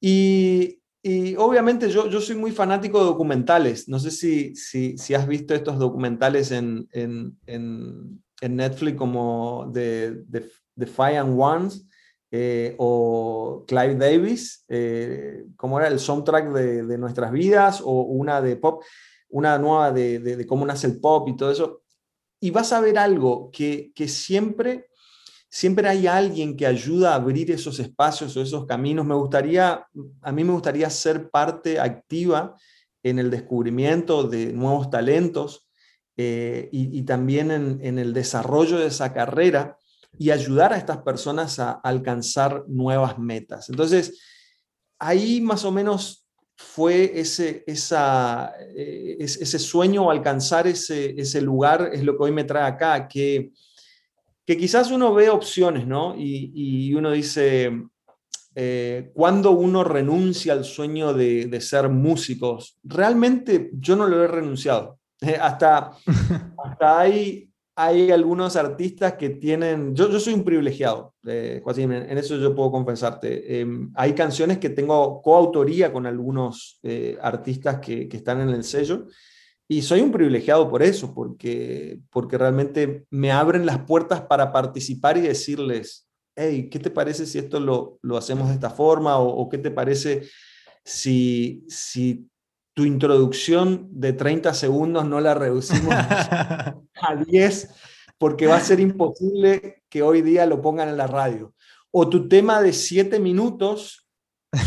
[0.00, 3.88] Y, y obviamente yo, yo soy muy fanático de documentales.
[3.88, 9.72] No sé si, si, si has visto estos documentales en, en, en, en Netflix como
[9.74, 11.84] The, The, and Ones
[12.30, 18.40] eh, o Clive Davis, eh, como era el soundtrack de, de, nuestras vidas o una
[18.40, 18.84] de pop,
[19.30, 21.82] una nueva de, de, cómo nace el pop y todo eso.
[22.40, 24.90] Y vas a ver algo que, que siempre
[25.50, 29.04] siempre hay alguien que ayuda a abrir esos espacios o esos caminos.
[29.04, 29.84] Me gustaría,
[30.22, 32.54] a mí me gustaría ser parte activa
[33.02, 35.68] en el descubrimiento de nuevos talentos
[36.16, 39.76] eh, y, y, también en, en, el desarrollo de esa carrera
[40.18, 43.70] y ayudar a estas personas a alcanzar nuevas metas.
[43.70, 44.20] Entonces,
[44.98, 46.19] ahí más o menos
[46.62, 52.44] fue ese, esa, eh, ese sueño, alcanzar ese, ese lugar, es lo que hoy me
[52.44, 53.50] trae acá, que
[54.50, 56.16] que quizás uno ve opciones, ¿no?
[56.16, 57.70] Y, y uno dice,
[58.56, 62.76] eh, ¿cuándo uno renuncia al sueño de, de, ser músicos?
[62.82, 64.98] Realmente yo no lo he renunciado.
[65.40, 65.92] Hasta,
[66.64, 67.49] hasta hay,
[67.82, 72.54] hay algunos artistas que tienen, yo, yo soy un privilegiado, eh, en, en eso yo
[72.54, 73.60] puedo confesarte.
[73.60, 78.64] Eh, hay canciones que tengo coautoría con algunos eh, artistas que, que están en el
[78.64, 79.06] sello
[79.66, 85.16] y soy un privilegiado por eso, porque, porque realmente me abren las puertas para participar
[85.16, 89.16] y decirles, hey, ¿qué te parece si esto lo, lo hacemos de esta forma?
[89.18, 90.28] O, o, qué te parece
[90.84, 92.28] si, si
[92.74, 96.74] tu introducción de 30 segundos no la reducimos a
[97.26, 97.68] 10?
[98.18, 101.54] Porque va a ser imposible que hoy día lo pongan en la radio.
[101.90, 104.08] O tu tema de 7 minutos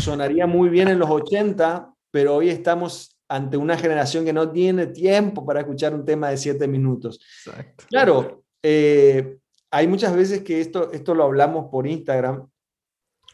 [0.00, 4.86] sonaría muy bien en los 80, pero hoy estamos ante una generación que no tiene
[4.88, 7.20] tiempo para escuchar un tema de siete minutos.
[7.46, 7.84] Exacto.
[7.88, 9.38] Claro, eh,
[9.70, 12.48] hay muchas veces que esto, esto lo hablamos por Instagram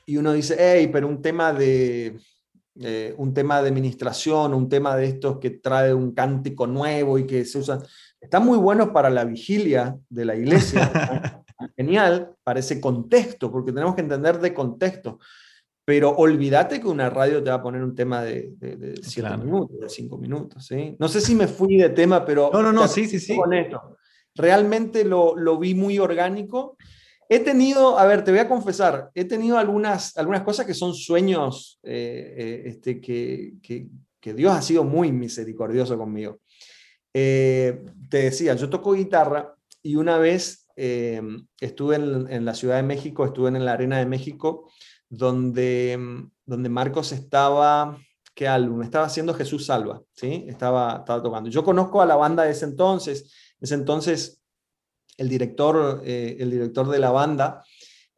[0.06, 2.18] y uno dice, hey, pero un tema de,
[2.78, 7.26] eh, un tema de administración, un tema de estos que trae un cántico nuevo y
[7.26, 7.83] que se usan,
[8.20, 11.42] están muy buenos para la vigilia de la iglesia.
[11.76, 15.18] Genial para ese contexto, porque tenemos que entender de contexto.
[15.85, 19.28] Pero olvídate que una radio te va a poner un tema de, de, de siete
[19.28, 19.42] claro.
[19.42, 20.64] minutos, de cinco minutos.
[20.66, 20.96] ¿sí?
[20.98, 22.50] No sé si me fui de tema, pero.
[22.52, 23.37] No, no, no, sí, sí, sí.
[23.37, 23.96] Con esto.
[24.35, 26.76] Realmente lo, lo, vi muy orgánico.
[27.33, 30.95] He tenido, a ver, te voy a confesar, he tenido algunas, algunas cosas que son
[30.95, 36.40] sueños eh, eh, este, que, que, Dios ha sido muy misericordioso conmigo.
[37.14, 41.23] Eh, te decía, yo toco guitarra y una vez eh,
[41.61, 44.69] estuve en, la Ciudad de México, estuve en la Arena de México
[45.09, 47.97] donde, donde Marcos estaba,
[48.35, 48.83] ¿qué álbum?
[48.83, 50.47] Estaba haciendo Jesús Salva, ¿sí?
[50.49, 51.49] Estaba, estaba tocando.
[51.49, 54.39] Yo conozco a la banda de ese entonces, ese entonces
[55.20, 57.62] el director, eh, el director de la banda,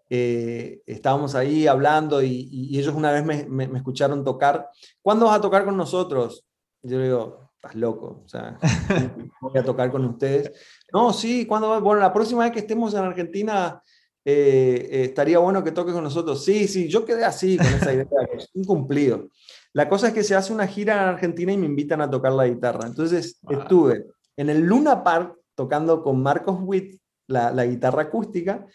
[0.08, 4.68] eh, estábamos ahí hablando y, y, ellos una vez me, me, me, escucharon tocar.
[5.00, 6.44] ¿Cuándo vas a tocar con nosotros?
[6.82, 8.56] Yo le digo, estás loco, o sea,
[9.40, 10.52] voy a tocar con ustedes.
[10.92, 11.80] No, sí, ¿cuándo?
[11.80, 13.82] Bueno, la próxima vez que estemos en Argentina,
[14.24, 16.44] eh, eh, estaría bueno que toques con nosotros.
[16.44, 18.06] Sí, sí, yo quedé así con esa idea,
[18.54, 19.28] un cumplido.
[19.72, 22.32] La cosa es que se hace una gira en Argentina y me invitan a tocar
[22.32, 22.86] la guitarra.
[22.86, 23.60] Entonces wow.
[23.60, 24.04] estuve
[24.36, 28.66] en el Luna Park tocando con Marcos Witt la, la, guitarra acústica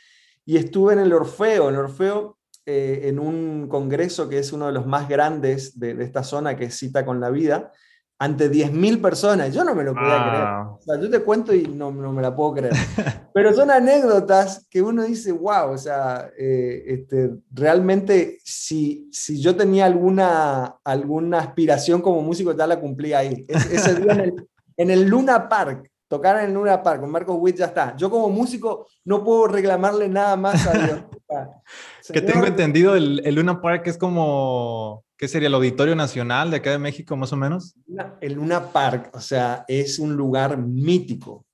[0.45, 4.67] y estuve en el Orfeo, en el Orfeo eh, en un congreso que es uno
[4.67, 7.71] de los más grandes de, de esta zona que es Cita con la Vida
[8.19, 9.53] ante 10.000 personas.
[9.53, 10.29] Yo no me lo podía ah.
[10.29, 10.47] creer.
[10.77, 12.73] O sea, yo te cuento y no, no, me la puedo creer.
[13.33, 19.55] Pero son anécdotas que uno dice, wow, o sea, eh, este, realmente si, si yo
[19.55, 23.45] tenía alguna, alguna aspiración como músico, ya la cumplí ahí.
[23.47, 27.11] Es, ese día en el, en el Luna Park, tocar en el Luna Park con
[27.11, 27.95] Marcos Witt ya está.
[27.95, 31.03] Yo como músico no puedo reclamarle nada más a Dios.
[32.13, 36.57] que tengo entendido, el, el Luna Park es como ¿Qué sería el Auditorio Nacional de
[36.57, 37.75] acá de México, más o menos?
[38.21, 41.47] El Luna Park, o sea, es un lugar mítico.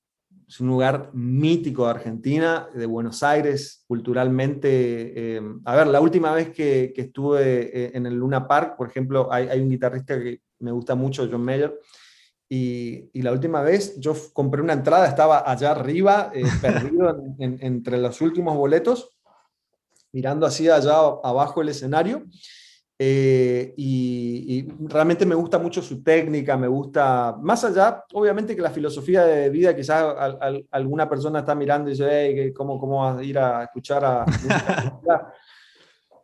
[0.46, 5.38] Es un lugar mítico de Argentina, de Buenos Aires, culturalmente.
[5.38, 8.90] Eh, a ver, la última vez que, que, estuve eh, en el Luna Park, por
[8.90, 11.74] ejemplo, hay, hay, un guitarrista que me gusta mucho, John Mayer,
[12.56, 17.36] y, y, la última vez yo compré una entrada, estaba allá arriba, eh, perdido en,
[17.40, 19.10] en, entre los últimos boletos,
[20.12, 22.26] mirando así allá abajo el escenario.
[23.00, 28.62] Eh, y, y, realmente me gusta mucho su técnica, me gusta, más allá, obviamente que
[28.62, 32.80] la filosofía de vida, quizás a, a, alguna persona está mirando y dice, hey, ¿cómo,
[32.80, 34.26] ¿cómo vas a ir a escuchar a...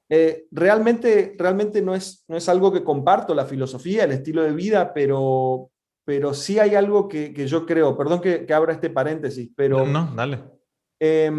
[0.10, 4.54] eh, realmente, realmente no es, no es algo que comparto, la filosofía, el estilo de
[4.54, 5.72] vida, pero,
[6.10, 9.86] pero sí hay algo que, que yo creo, perdón que, que, abra este paréntesis, pero...
[9.86, 10.40] No, dale.
[11.00, 11.32] Eh,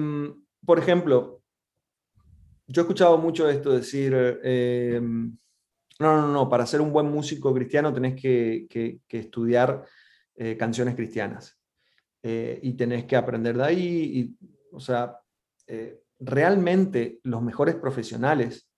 [0.65, 1.43] por ejemplo,
[2.69, 4.15] yo he escuchado mucho esto decir,
[4.45, 5.27] eh, no,
[5.99, 9.85] no, no, para ser un buen músico cristiano tenés que, estudiar
[10.37, 11.59] eh, canciones cristianas
[12.23, 14.39] eh, y tenés que aprender de ahí.
[14.41, 15.19] Y, o sea,
[16.21, 18.71] realmente los mejores profesionales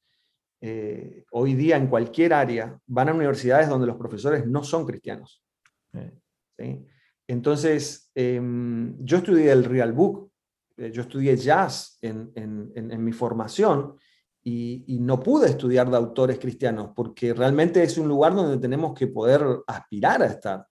[1.33, 5.43] hoy día en cualquier área van a universidades donde los profesores no son cristianos.
[7.27, 10.31] Entonces, em, yo estudié el Real Book,
[10.77, 13.97] eh, yo estudié jazz en, mi formación
[14.45, 19.07] y, no pude estudiar de autores cristianos porque realmente es un lugar donde tenemos que
[19.07, 20.67] poder aspirar a estar.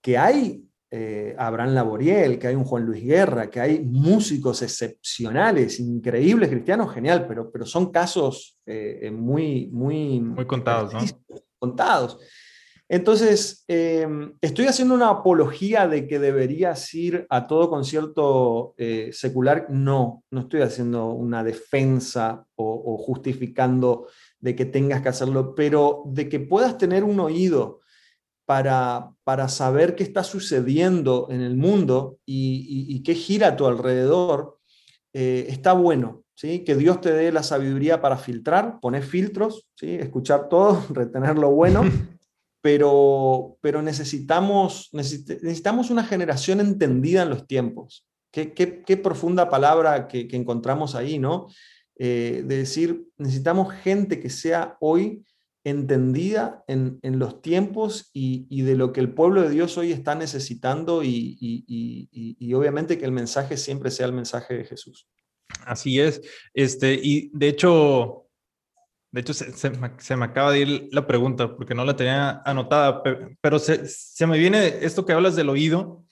[0.00, 5.80] Que hay eh, Abraham Laboriel, que hay un Juan Luis Guerra, que hay músicos excepcionales,
[5.80, 11.00] increíbles cristianos, genial, pero, pero son casos eh, muy, muy, muy contados, ¿no?
[11.58, 12.18] Contados.
[12.92, 19.66] Entonces, em, estoy haciendo una apología de que deberías ir a todo concierto eh, secular.
[19.70, 24.08] No, no estoy haciendo una defensa o, justificando
[24.40, 27.80] de que tengas que hacerlo, pero de que puedas tener un oído
[28.44, 34.58] para, para saber qué está sucediendo en el mundo y, qué gira a tu alrededor,
[35.12, 36.24] eh, está bueno.
[36.34, 36.64] ¿Sí?
[36.64, 39.96] que Dios te dé la sabiduría para filtrar, poner filtros, ¿sí?
[39.96, 41.82] escuchar todo, retener lo bueno
[42.60, 48.06] pero, pero necesitamos, necesitamos una generación entendida en los tiempos.
[48.32, 51.48] Qué, qué, profunda palabra que, que, encontramos ahí, ¿no?
[51.98, 55.24] Eh, de decir, necesitamos gente que sea hoy
[55.64, 59.92] entendida en, en los tiempos y, y, de lo que el pueblo de Dios hoy
[59.92, 65.08] está necesitando y, y, y, obviamente que el mensaje siempre sea el mensaje de Jesús.
[65.66, 66.22] Así es.
[66.54, 68.29] Este, y de hecho,
[69.12, 69.70] de hecho, se,
[70.16, 73.02] me, acaba de ir la pregunta porque no la tenía anotada,
[73.40, 76.04] pero, se, me viene esto que hablas del oído,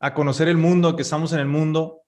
[0.00, 2.02] a conocer el mundo, que estamos en el mundo.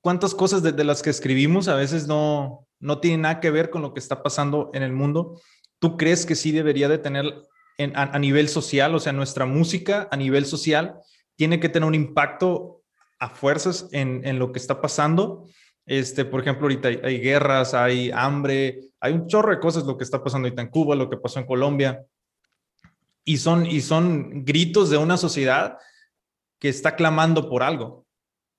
[0.00, 3.82] ¿Cuántas cosas de, las que escribimos a veces no, no tienen nada que ver con
[3.82, 5.38] lo que está pasando en el mundo?
[5.78, 7.26] ¿Tú crees que sí debería de tener
[7.94, 10.98] a, nivel social, o sea, nuestra música a nivel social,
[11.36, 12.82] tiene que tener un impacto
[13.18, 15.46] a fuerzas en, en lo que está pasando?
[15.86, 20.04] Este, por ejemplo, ahorita hay, guerras, hay hambre, hay un chorro de cosas lo que
[20.04, 22.04] está pasando ahorita en Cuba, lo que pasó en Colombia.
[23.24, 25.78] Y son, y son gritos de una sociedad
[26.58, 28.04] que está clamando por algo.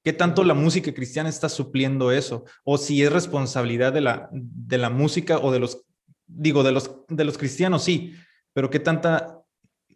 [0.03, 2.45] ¿Qué tanto la música cristiana está supliendo eso?
[2.63, 5.83] O si es responsabilidad de la, de la música o de los,
[6.25, 8.13] digo, de los, de los cristianos, sí,
[8.53, 9.41] pero qué tanta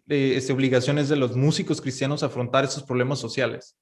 [0.09, 3.77] eh, este, obligación es de los músicos cristianos afrontar esos problemas sociales.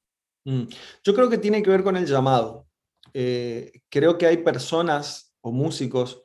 [0.45, 0.65] Mm.
[1.03, 2.68] Yo creo que tiene que ver con el llamado.
[3.13, 6.21] Eh, creo que hay personas o músicos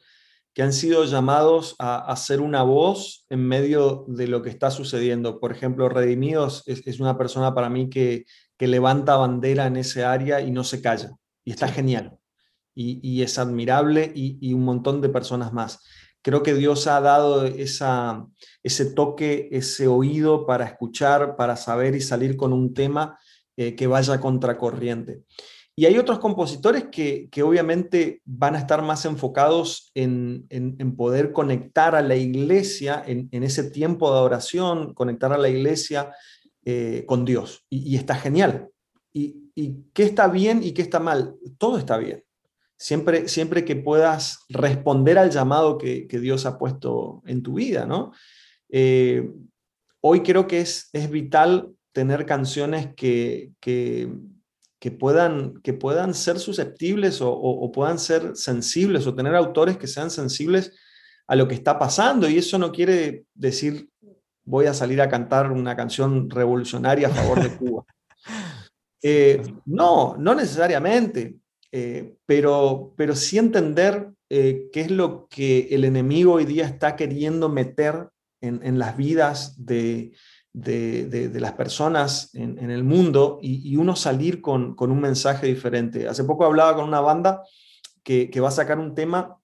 [0.54, 4.70] que han sido llamados a, hacer ser una voz en medio de lo que está
[4.70, 5.40] sucediendo.
[5.40, 8.24] Por ejemplo, Redimidos es, una persona para mí que,
[8.58, 11.10] levanta bandera en ese área y no se calla.
[11.44, 12.16] Y está genial.
[12.74, 15.80] Y, es admirable y, un montón de personas más.
[16.22, 18.26] Creo que Dios ha dado esa,
[18.62, 23.18] ese toque, ese oído para escuchar, para saber y salir con un tema
[23.56, 25.24] eh, que vaya contracorriente.
[25.76, 30.46] Y hay otros compositores que, obviamente van a estar más enfocados en,
[30.96, 36.12] poder conectar a la iglesia en, ese tiempo de oración, conectar a la iglesia
[36.64, 37.64] eh, con Dios.
[37.68, 38.68] Y, está genial.
[39.12, 39.42] Y,
[39.92, 41.34] qué está bien y qué está mal?
[41.58, 42.24] Todo está bien.
[42.76, 48.12] Siempre, siempre que puedas responder al llamado que, Dios ha puesto en tu vida, ¿no?
[48.68, 49.28] Eh,
[50.00, 54.08] hoy creo que es, es vital tener canciones que, que
[54.84, 60.10] que puedan, que puedan ser susceptibles o, puedan ser sensibles o tener autores que sean
[60.10, 60.72] sensibles
[61.26, 62.28] a lo que está pasando.
[62.28, 63.88] Y eso no quiere decir
[64.44, 67.84] voy a salir a cantar una canción revolucionaria a favor de Cuba.
[69.06, 71.36] Eh, no, no necesariamente,
[71.70, 76.96] eh, pero, pero sí entender eh, qué es lo que el enemigo hoy día está
[76.96, 78.08] queriendo meter
[78.40, 80.12] en, en las vidas de,
[80.54, 86.08] de, las personas en, el mundo y, uno salir con, un mensaje diferente.
[86.08, 87.42] Hace poco hablaba con una banda
[88.02, 89.36] que, va a sacar un tema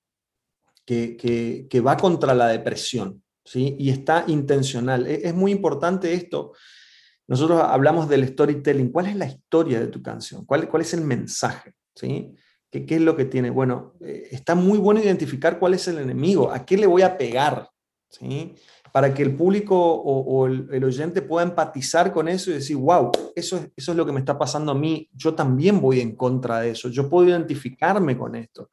[0.86, 3.76] que, va contra la depresión, ¿sí?
[3.78, 5.06] Y está intencional.
[5.06, 6.52] E, es, muy importante esto.
[7.26, 8.90] Nosotros hablamos del storytelling.
[8.90, 10.44] ¿Cuál es la historia de tu canción?
[10.44, 11.74] ¿Cuál, cuál es el mensaje?
[11.94, 12.34] ¿Sí?
[12.70, 13.50] ¿Qué, ¿Qué, es lo que tiene?
[13.50, 17.18] Bueno, eh, está muy bueno identificar cuál es el enemigo, a qué le voy a
[17.18, 17.68] pegar,
[18.08, 18.54] ¿sí?
[18.92, 23.56] Para que el público o, el, oyente pueda empatizar con eso y decir, wow, eso
[23.56, 26.60] es, eso es lo que me está pasando a mí, yo también voy en contra
[26.60, 28.70] de eso, yo puedo identificarme con esto.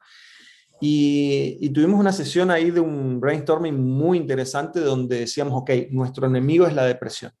[0.80, 6.66] Y, tuvimos una sesión ahí de un brainstorming muy interesante donde decíamos, ok, nuestro enemigo
[6.66, 7.32] es la depresión.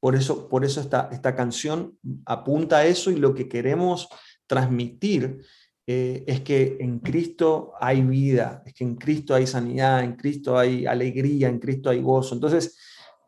[0.00, 4.08] Por eso, por eso esta, esta canción apunta a eso y lo que queremos
[4.46, 5.42] transmitir
[5.88, 10.58] eh, es que en Cristo hay vida, es que en Cristo hay sanidad, en Cristo
[10.58, 12.34] hay alegría, en Cristo hay gozo.
[12.34, 12.76] Entonces,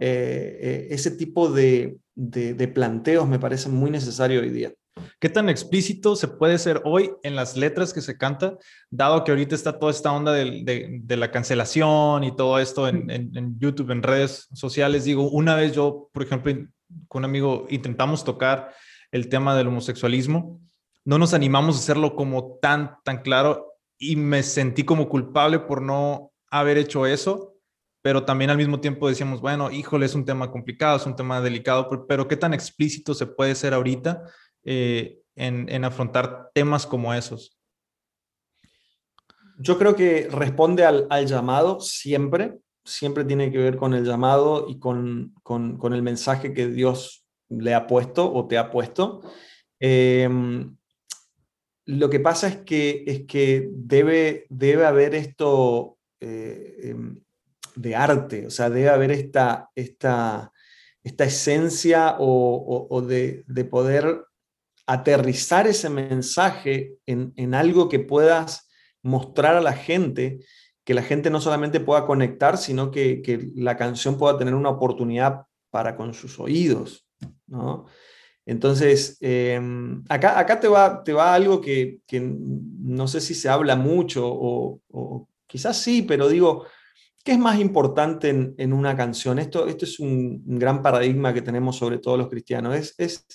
[0.01, 4.73] eh, eh, ese tipo de, de, planteos me parecen muy necesarios hoy día.
[5.21, 8.59] ¿Qué tan explícito se puede ser hoy en las letras que se canta,
[8.91, 13.09] dado que ahorita está toda esta onda de, de, la cancelación y todo esto en,
[13.09, 15.05] en, en, YouTube, en redes sociales?
[15.05, 16.53] Digo, una vez yo, por ejemplo,
[17.07, 18.73] con un amigo intentamos tocar
[19.13, 20.61] el tema del homosexualismo
[21.09, 25.81] no nos animamos a hacerlo como tan, tan claro y me sentí como culpable por
[25.81, 27.55] no haber hecho eso,
[28.03, 31.41] pero también al mismo tiempo decíamos, bueno, híjole, es un tema complicado, es un tema
[31.41, 34.23] delicado, pero, ¿qué tan explícito se puede ser ahorita
[34.65, 37.59] eh, en, afrontar temas como esos?
[39.59, 44.79] Yo creo que responde al, llamado siempre, siempre tiene que ver con el llamado y
[44.79, 49.23] con, con, el mensaje que Dios le ha puesto o te ha puesto.
[49.81, 50.29] Eh,
[51.89, 57.19] lo que pasa es que, es que debe, debe haber esto eh, em,
[57.77, 60.53] de arte, o sea, debe haber esta, esta,
[61.03, 64.23] esta esencia o, de, poder
[64.87, 68.69] aterrizar ese mensaje en, algo que puedas
[69.03, 70.41] mostrar a la gente,
[70.85, 74.69] que la gente no solamente pueda conectar, sino que, que la canción pueda tener una
[74.69, 77.07] oportunidad para con sus oídos,
[77.47, 77.87] ¿no?
[78.49, 83.77] Entonces, em, acá, acá te, va, te va algo que, no sé si se habla
[83.77, 86.65] mucho o, quizás sí, pero digo,
[87.23, 89.39] ¿qué es más importante en, una canción?
[89.39, 92.75] Esto, esto es un, gran paradigma que tenemos sobre todos los cristianos.
[92.75, 93.27] ¿Es, es,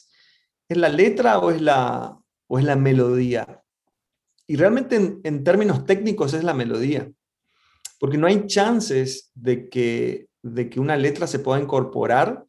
[0.68, 3.61] es la letra o es la, o es la melodía?
[4.47, 7.07] Y realmente en, en términos técnicos es la melodía,
[7.99, 12.47] porque no hay chances de que, de que una letra se pueda incorporar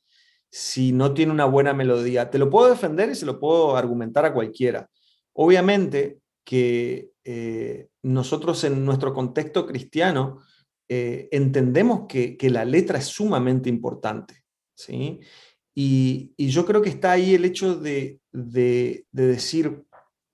[0.57, 2.31] si no tiene una buena melodía.
[2.31, 4.89] Te lo puedo defender y se lo puedo argumentar a cualquiera.
[5.33, 10.43] Obviamente que eh, nosotros en nuestro contexto cristiano
[10.89, 14.45] eh, entendemos que, la letra es sumamente importante.
[14.77, 15.19] ¿sí?
[15.75, 19.83] Y, yo creo que está ahí el hecho de, decir,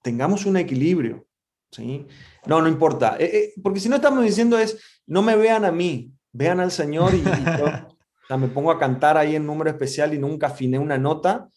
[0.02, 1.26] tengamos un equilibrio.
[1.72, 2.06] ¿sí?
[2.44, 3.16] No, no importa.
[3.18, 7.14] Eh, porque si no estamos diciendo es, no me vean a mí, vean al Señor
[7.14, 7.22] y,
[8.36, 11.48] me pongo a cantar ahí en número especial y nunca afiné una nota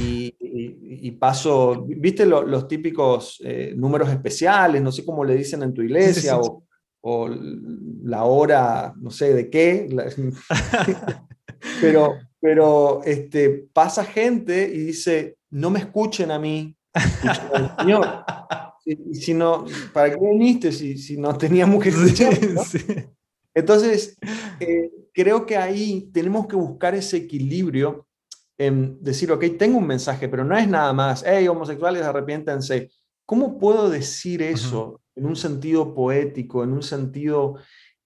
[0.00, 5.82] y, paso, viste los típicos eh, números especiales, no sé cómo le dicen en tu
[5.82, 6.38] iglesia
[7.00, 7.28] O,
[8.02, 9.88] la hora, no sé de qué,
[11.80, 16.76] pero, pero este, pasa gente y dice, no me escuchen a mí,
[17.78, 18.24] Señor.
[18.84, 22.38] Y si no, ¿para qué viniste si, si no teníamos que escuchar?
[23.54, 24.16] Entonces,
[24.60, 28.06] eh, creo que ahí tenemos que buscar ese equilibrio
[28.58, 32.90] en decir, ok, tengo un mensaje, pero no es nada más, hey, homosexuales, arrepiéntense.
[33.24, 37.56] ¿Cómo puedo decir eso en un sentido poético, en un sentido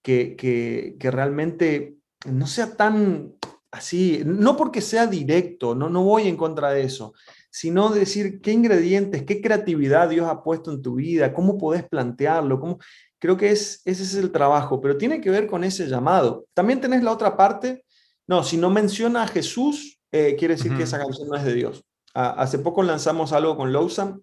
[0.01, 1.95] que, que, realmente
[2.25, 3.33] no sea tan
[3.71, 7.13] así, no porque sea directo, no, no voy en contra de eso,
[7.53, 12.59] sino decir qué ingredientes, qué creatividad Dios ha puesto en tu vida, cómo podés plantearlo,
[12.59, 12.79] cómo,
[13.19, 16.45] Creo que es, ese es el trabajo, pero tiene que ver con ese llamado.
[16.53, 17.85] También tenés la otra parte.
[18.27, 21.53] No, si no menciona a Jesús, eh, quiere decir que esa canción no es de
[21.53, 21.85] Dios.
[22.13, 24.21] hace poco lanzamos algo con Lowsam.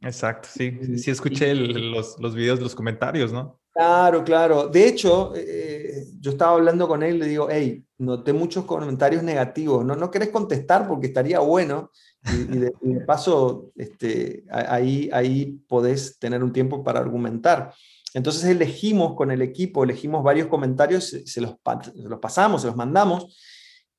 [0.00, 0.78] Exacto, sí.
[0.96, 3.60] Sí escuché los, los videos, los comentarios, ¿no?
[3.78, 4.66] Claro, claro.
[4.66, 9.22] De hecho, eh, yo estaba hablando con él y le digo, hey, noté muchos comentarios
[9.22, 9.84] negativos.
[9.84, 11.92] No, no querés contestar porque estaría bueno.
[12.26, 12.72] Y, de,
[13.06, 17.72] paso, este, ahí, ahí podés tener un tiempo para argumentar.
[18.14, 21.54] Entonces elegimos con el equipo, elegimos varios comentarios, se los,
[21.94, 23.38] los pasamos, se los mandamos,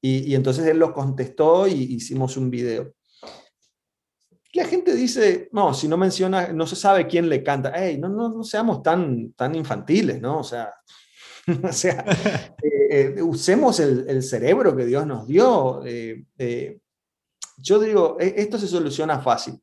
[0.02, 2.94] y, entonces él los contestó y hicimos un video.
[4.54, 7.72] La gente dice, no, si no menciona, no se sabe quién le canta.
[7.76, 10.40] Hey, no, no, no seamos tan, tan infantiles, ¿no?
[10.40, 10.74] O sea,
[11.64, 12.04] o sea
[12.64, 15.82] eh, eh, usemos el, cerebro que Dios nos dio.
[15.86, 16.80] Eh,
[17.58, 19.60] yo digo, e, esto se soluciona fácil.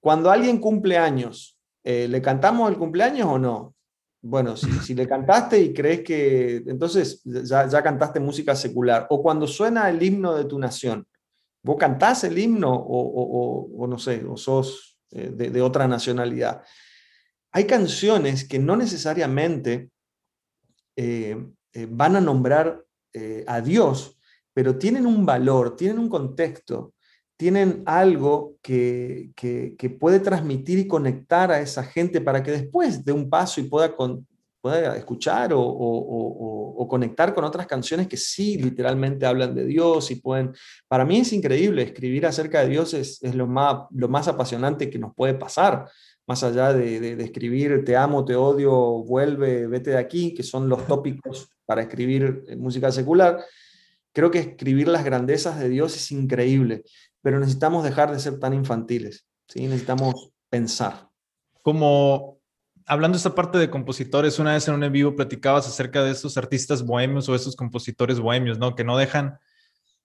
[0.00, 1.54] Cuando alguien cumple años
[1.84, 3.76] ¿le cantamos el cumpleaños o no?
[4.20, 9.46] Bueno, si, le cantaste y crees que entonces ya, ya, cantaste música secular, o cuando
[9.46, 11.06] suena el himno de tu nación,
[11.66, 16.62] ¿vos cantás el himno o, no sé, o sos eh, de, otra nacionalidad?
[17.52, 19.90] Hay canciones que no necesariamente
[20.96, 21.36] eh,
[21.88, 22.82] van a nombrar
[23.46, 24.18] a Dios,
[24.52, 26.92] pero tienen un valor, tienen un contexto
[27.36, 29.32] tienen algo que,
[30.00, 33.94] puede transmitir y conectar a esa gente para que después de un paso y pueda,
[34.74, 40.52] escuchar o, conectar con otras canciones que sí literalmente hablan de Dios y pueden...
[40.86, 44.98] Para mí es increíble, escribir acerca de Dios es, lo, más, lo más apasionante que
[44.98, 45.88] nos puede pasar,
[46.28, 48.72] más allá de, de escribir te amo, te odio,
[49.04, 53.44] vuelve, vete de aquí, que son los tópicos para escribir música secular.
[54.12, 56.84] Creo que escribir las grandezas de Dios es increíble,
[57.20, 59.66] pero necesitamos dejar de ser tan infantiles, ¿sí?
[59.66, 61.10] necesitamos pensar.
[61.62, 62.38] Como
[62.86, 66.12] hablando de esta parte de compositores, una vez en un en vivo platicabas acerca de
[66.12, 68.74] estos artistas bohemios o estos compositores bohemios, ¿no?
[68.74, 69.38] Que no dejan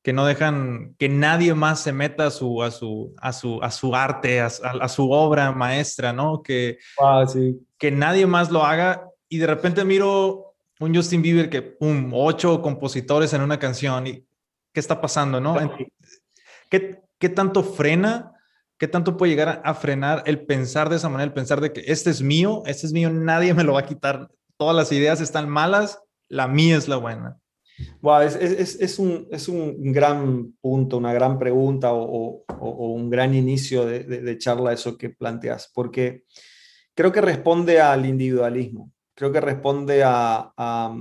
[0.03, 3.69] que no dejan que nadie más se meta a su, a su, a su, a
[3.69, 4.49] su arte, a,
[4.89, 6.41] su obra maestra, ¿no?
[6.41, 7.59] Que, ah, sí.
[7.77, 9.07] que nadie más lo haga.
[9.29, 14.07] Y de repente miro un Justin Bieber que, pum, ocho compositores en una canción.
[14.07, 14.25] ¿Y
[14.73, 15.55] qué está pasando, no?
[16.67, 18.30] ¿Qué, qué tanto frena
[18.81, 21.83] ¿Qué tanto puede llegar a, frenar el pensar de esa manera, el pensar de que
[21.85, 25.21] este es mío, este es mío, nadie me lo va a quitar, todas las ideas
[25.21, 27.37] están malas, la mía es la buena?
[28.01, 33.11] Wow, es, es, es, un, es un gran punto, una gran pregunta o, o, un
[33.11, 36.23] gran inicio de, de, charla eso que planteas, porque
[36.95, 40.97] creo que responde al individualismo, creo que responde a, a,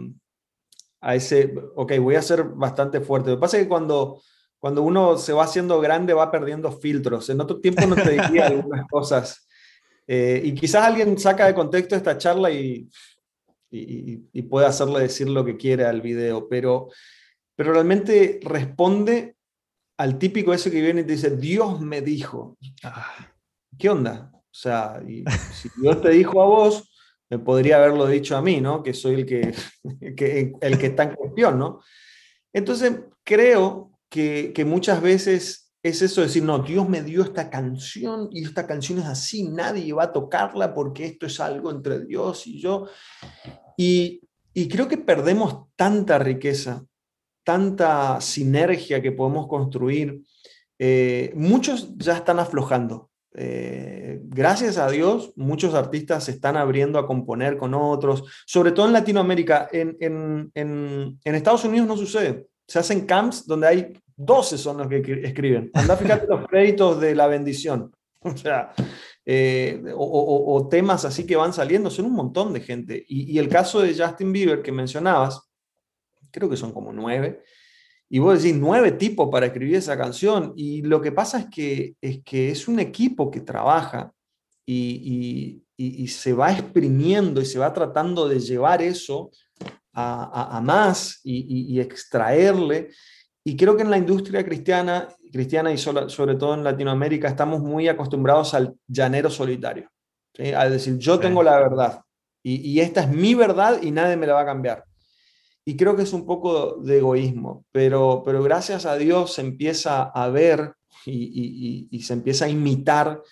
[1.01, 3.31] a ese, ok, voy a ser bastante fuerte.
[3.31, 4.20] Lo que pasa es que cuando
[4.61, 7.28] cuando uno se va haciendo grande va perdiendo filtros.
[7.30, 9.48] En otro tiempo no te diría algunas cosas.
[10.06, 12.88] Eh, y quizás alguien saca de contexto esta charla y,
[13.70, 16.88] y, puede hacerle decir lo que quiere al video, pero,
[17.54, 19.36] pero realmente responde
[19.96, 22.58] al típico ese que viene y te dice, Dios me dijo.
[22.82, 23.28] Ah,
[23.78, 24.30] ¿Qué onda?
[24.34, 25.00] O sea,
[25.52, 26.90] si Dios te dijo a vos,
[27.30, 28.82] me podría haberlo dicho a mí, ¿no?
[28.82, 29.54] Que soy el que,
[30.16, 31.80] que, el que está en cuestión, ¿no?
[32.52, 38.28] Entonces, creo que, muchas veces es eso de decir, no, Dios me dio esta canción
[38.32, 42.46] y esta canción es así, nadie va a tocarla porque esto es algo entre Dios
[42.46, 42.88] y yo.
[43.76, 44.20] Y,
[44.68, 46.84] creo que perdemos tanta riqueza,
[47.44, 50.22] tanta sinergia que podemos construir.
[50.78, 53.11] Eh, muchos ya están aflojando.
[53.32, 58.86] Eh, gracias a Dios, muchos artistas se están abriendo a componer con otros, sobre todo
[58.86, 59.68] en Latinoamérica.
[59.72, 64.86] En, en, en Estados Unidos no sucede se hacen camps donde hay 12 son los
[64.86, 65.72] que escriben.
[65.74, 67.92] Anda fíjate los créditos de la bendición.
[68.22, 68.74] O sea,
[69.24, 73.02] eh, o, temas así que van saliendo, son un montón de gente.
[73.08, 75.40] Y, el caso de Justin Bieber que mencionabas,
[76.30, 77.42] creo que son como nueve.
[78.10, 80.52] Y vos decís, nueve tipos para escribir esa canción.
[80.54, 84.12] Y lo que pasa es que es, que es un equipo que trabaja
[84.66, 85.64] y,
[86.06, 89.30] se va exprimiendo y se va tratando de llevar eso
[90.01, 92.90] a, más y, extraerle.
[93.44, 97.88] Y creo que en la industria cristiana, cristiana y sobre todo en Latinoamérica, estamos muy
[97.88, 99.88] acostumbrados al llanero solitario.
[100.34, 100.53] ¿sí?
[100.53, 102.01] A decir, yo tengo la verdad
[102.42, 104.84] y, esta es mi verdad y nadie me la va a cambiar.
[105.64, 110.05] Y creo que es un poco de egoísmo, pero, pero gracias a Dios se empieza
[110.05, 110.72] a ver
[111.05, 113.22] y, y se empieza a imitar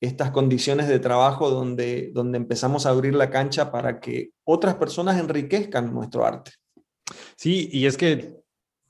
[0.00, 5.18] estas condiciones de trabajo donde, donde empezamos a abrir la cancha para que otras personas
[5.18, 6.52] enriquezcan nuestro arte.
[7.36, 8.34] Sí, y es que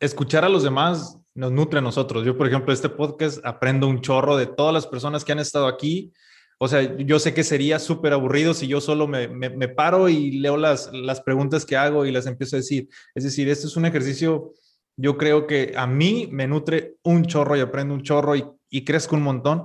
[0.00, 2.24] escuchar a los demás nos nutre a nosotros.
[2.24, 5.66] Yo, por ejemplo, este podcast aprendo un chorro de todas las personas que han estado
[5.66, 6.12] aquí.
[6.58, 10.32] O sea, yo sé que sería súper aburrido si yo solo me, me, paro y
[10.32, 12.88] leo las, las preguntas que hago y las empiezo a decir.
[13.14, 14.52] Es decir, este es un ejercicio,
[14.96, 18.84] yo creo que a mí me nutre un chorro y aprendo un chorro y, y
[18.84, 19.62] crezco un montón.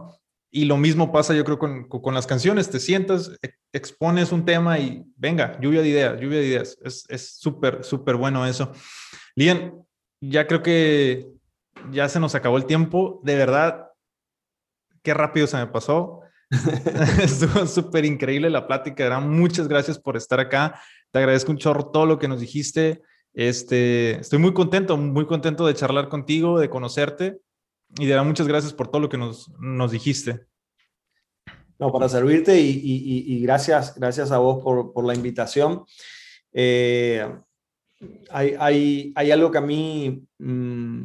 [0.56, 2.70] Y lo mismo pasa, yo creo, con, con, las canciones.
[2.70, 6.78] Te sientas, e, expones un tema y venga, lluvia de ideas, lluvia de ideas.
[7.10, 8.72] Es súper, súper bueno eso.
[9.34, 9.74] Lian,
[10.22, 11.28] ya creo que
[11.90, 13.20] ya se nos acabó el tiempo.
[13.24, 13.88] De verdad,
[15.02, 16.22] qué rápido se me pasó.
[17.20, 19.04] Estuvo súper increíble la plática.
[19.08, 20.80] Era muchas gracias por estar acá.
[21.10, 23.02] Te agradezco un chorro todo lo que nos dijiste.
[23.34, 27.40] Este, estoy muy contento, muy contento de charlar contigo, de conocerte
[28.00, 30.46] y de muchas gracias por todo lo que nos, nos dijiste.
[31.80, 35.84] No, para servirte y, y, y, gracias, gracias a vos por, por la invitación.
[36.54, 37.28] Eh,
[38.30, 41.04] hay, hay, hay, algo que a mí mm,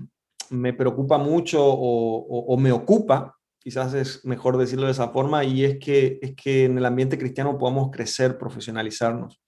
[0.51, 5.65] me preocupa mucho o, o, me ocupa, quizás es mejor decirlo de esa forma, y
[5.65, 9.41] es que, es que en el ambiente cristiano podamos crecer, profesionalizarnos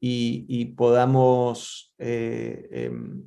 [0.00, 3.24] y, y podamos eh, em,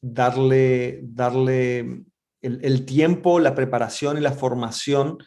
[0.00, 2.04] darle, darle
[2.42, 5.18] el, tiempo, la preparación y la formación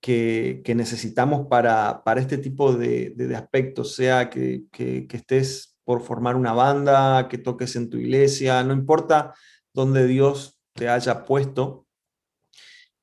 [0.00, 4.64] que, necesitamos para, este tipo de, aspectos, sea que,
[5.10, 9.34] estés por formar una banda, que toques en tu iglesia, no importa
[9.72, 11.86] dónde Dios te haya puesto,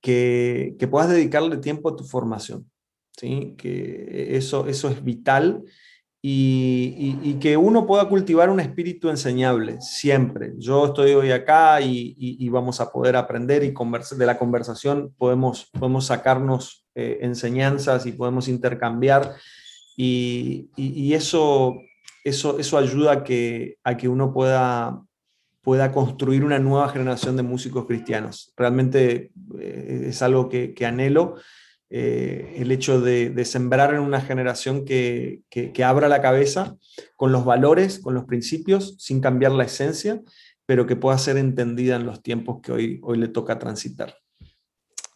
[0.01, 2.69] que, puedas dedicarle tiempo a tu formación.
[3.17, 3.55] ¿sí?
[3.57, 5.63] Que eso, eso es vital
[6.23, 10.53] y, que uno pueda cultivar un espíritu enseñable siempre.
[10.57, 13.73] Yo estoy hoy acá y, vamos a poder aprender y
[14.17, 19.33] de la conversación podemos, sacarnos eh, enseñanzas y podemos intercambiar
[19.97, 21.77] y, eso,
[22.23, 25.01] eso, eso ayuda a que, a que uno pueda,
[25.61, 28.53] pueda construir una nueva generación de músicos cristianos.
[28.55, 31.37] Realmente eh, es algo que anhelo
[31.93, 35.43] eh, el hecho de, sembrar en una generación que,
[35.83, 36.77] abra la cabeza
[37.17, 40.21] con los valores, con los principios, sin cambiar la esencia,
[40.65, 44.15] pero que pueda ser entendida en los tiempos que hoy, hoy le toca transitar.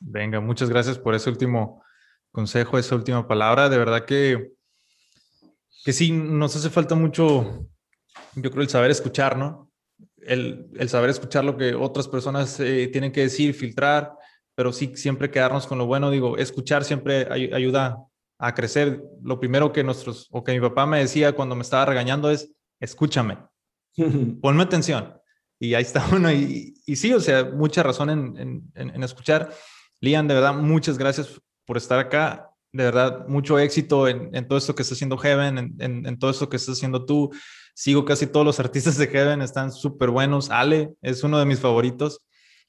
[0.01, 1.81] Venga, muchas gracias por ese último
[2.29, 3.69] consejo, esa última palabra.
[3.69, 4.51] De verdad que,
[5.85, 7.69] que sí, nos hace falta mucho,
[8.35, 9.71] yo creo, el saber escuchar, ¿no?
[10.17, 14.11] El, saber escuchar lo que otras personas eh, tienen que decir, filtrar,
[14.55, 16.09] pero sí siempre quedarnos con lo bueno.
[16.09, 17.97] Digo, escuchar siempre ayuda
[18.39, 19.03] a crecer.
[19.21, 22.51] Lo primero que nuestros, o que mi papá me decía cuando me estaba regañando es,
[22.79, 23.37] escúchame,
[24.41, 25.13] ponme atención.
[25.59, 26.31] Y ahí está uno.
[26.31, 29.51] Y, y sí, o sea, mucha razón en, en, escuchar.
[30.01, 32.49] Lian, de verdad, muchas gracias por estar acá.
[32.71, 36.57] De verdad, mucho éxito en, todo esto que está haciendo Heaven, en, todo esto que
[36.57, 37.31] estás haciendo tú.
[37.73, 40.49] Sigo casi todos los artistas de Heaven, están súper buenos.
[40.49, 42.21] Ale es uno de mis favoritos.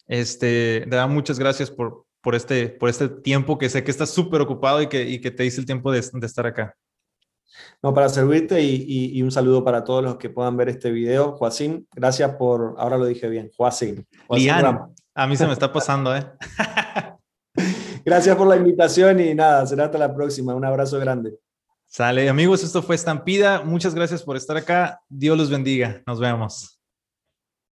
[0.07, 4.11] Este, de verdad, muchas gracias por, por, este, por este tiempo que sé que estás
[4.11, 6.75] súper ocupado y que, y que te hice el tiempo de, estar acá.
[7.83, 11.33] No, para servirte y, y, un saludo para todos los que puedan ver este video.
[11.33, 14.07] Joacín, gracias por, ahora lo dije bien, Joacín.
[14.31, 16.27] Lian, a mí se me está pasando, ¿eh?
[18.05, 20.55] gracias por la invitación y nada, será hasta la próxima.
[20.55, 21.39] Un abrazo grande.
[21.87, 23.63] Sale, amigos, esto fue Estampida.
[23.63, 25.01] Muchas gracias por estar acá.
[25.09, 26.03] Dios los bendiga.
[26.07, 26.76] Nos vemos.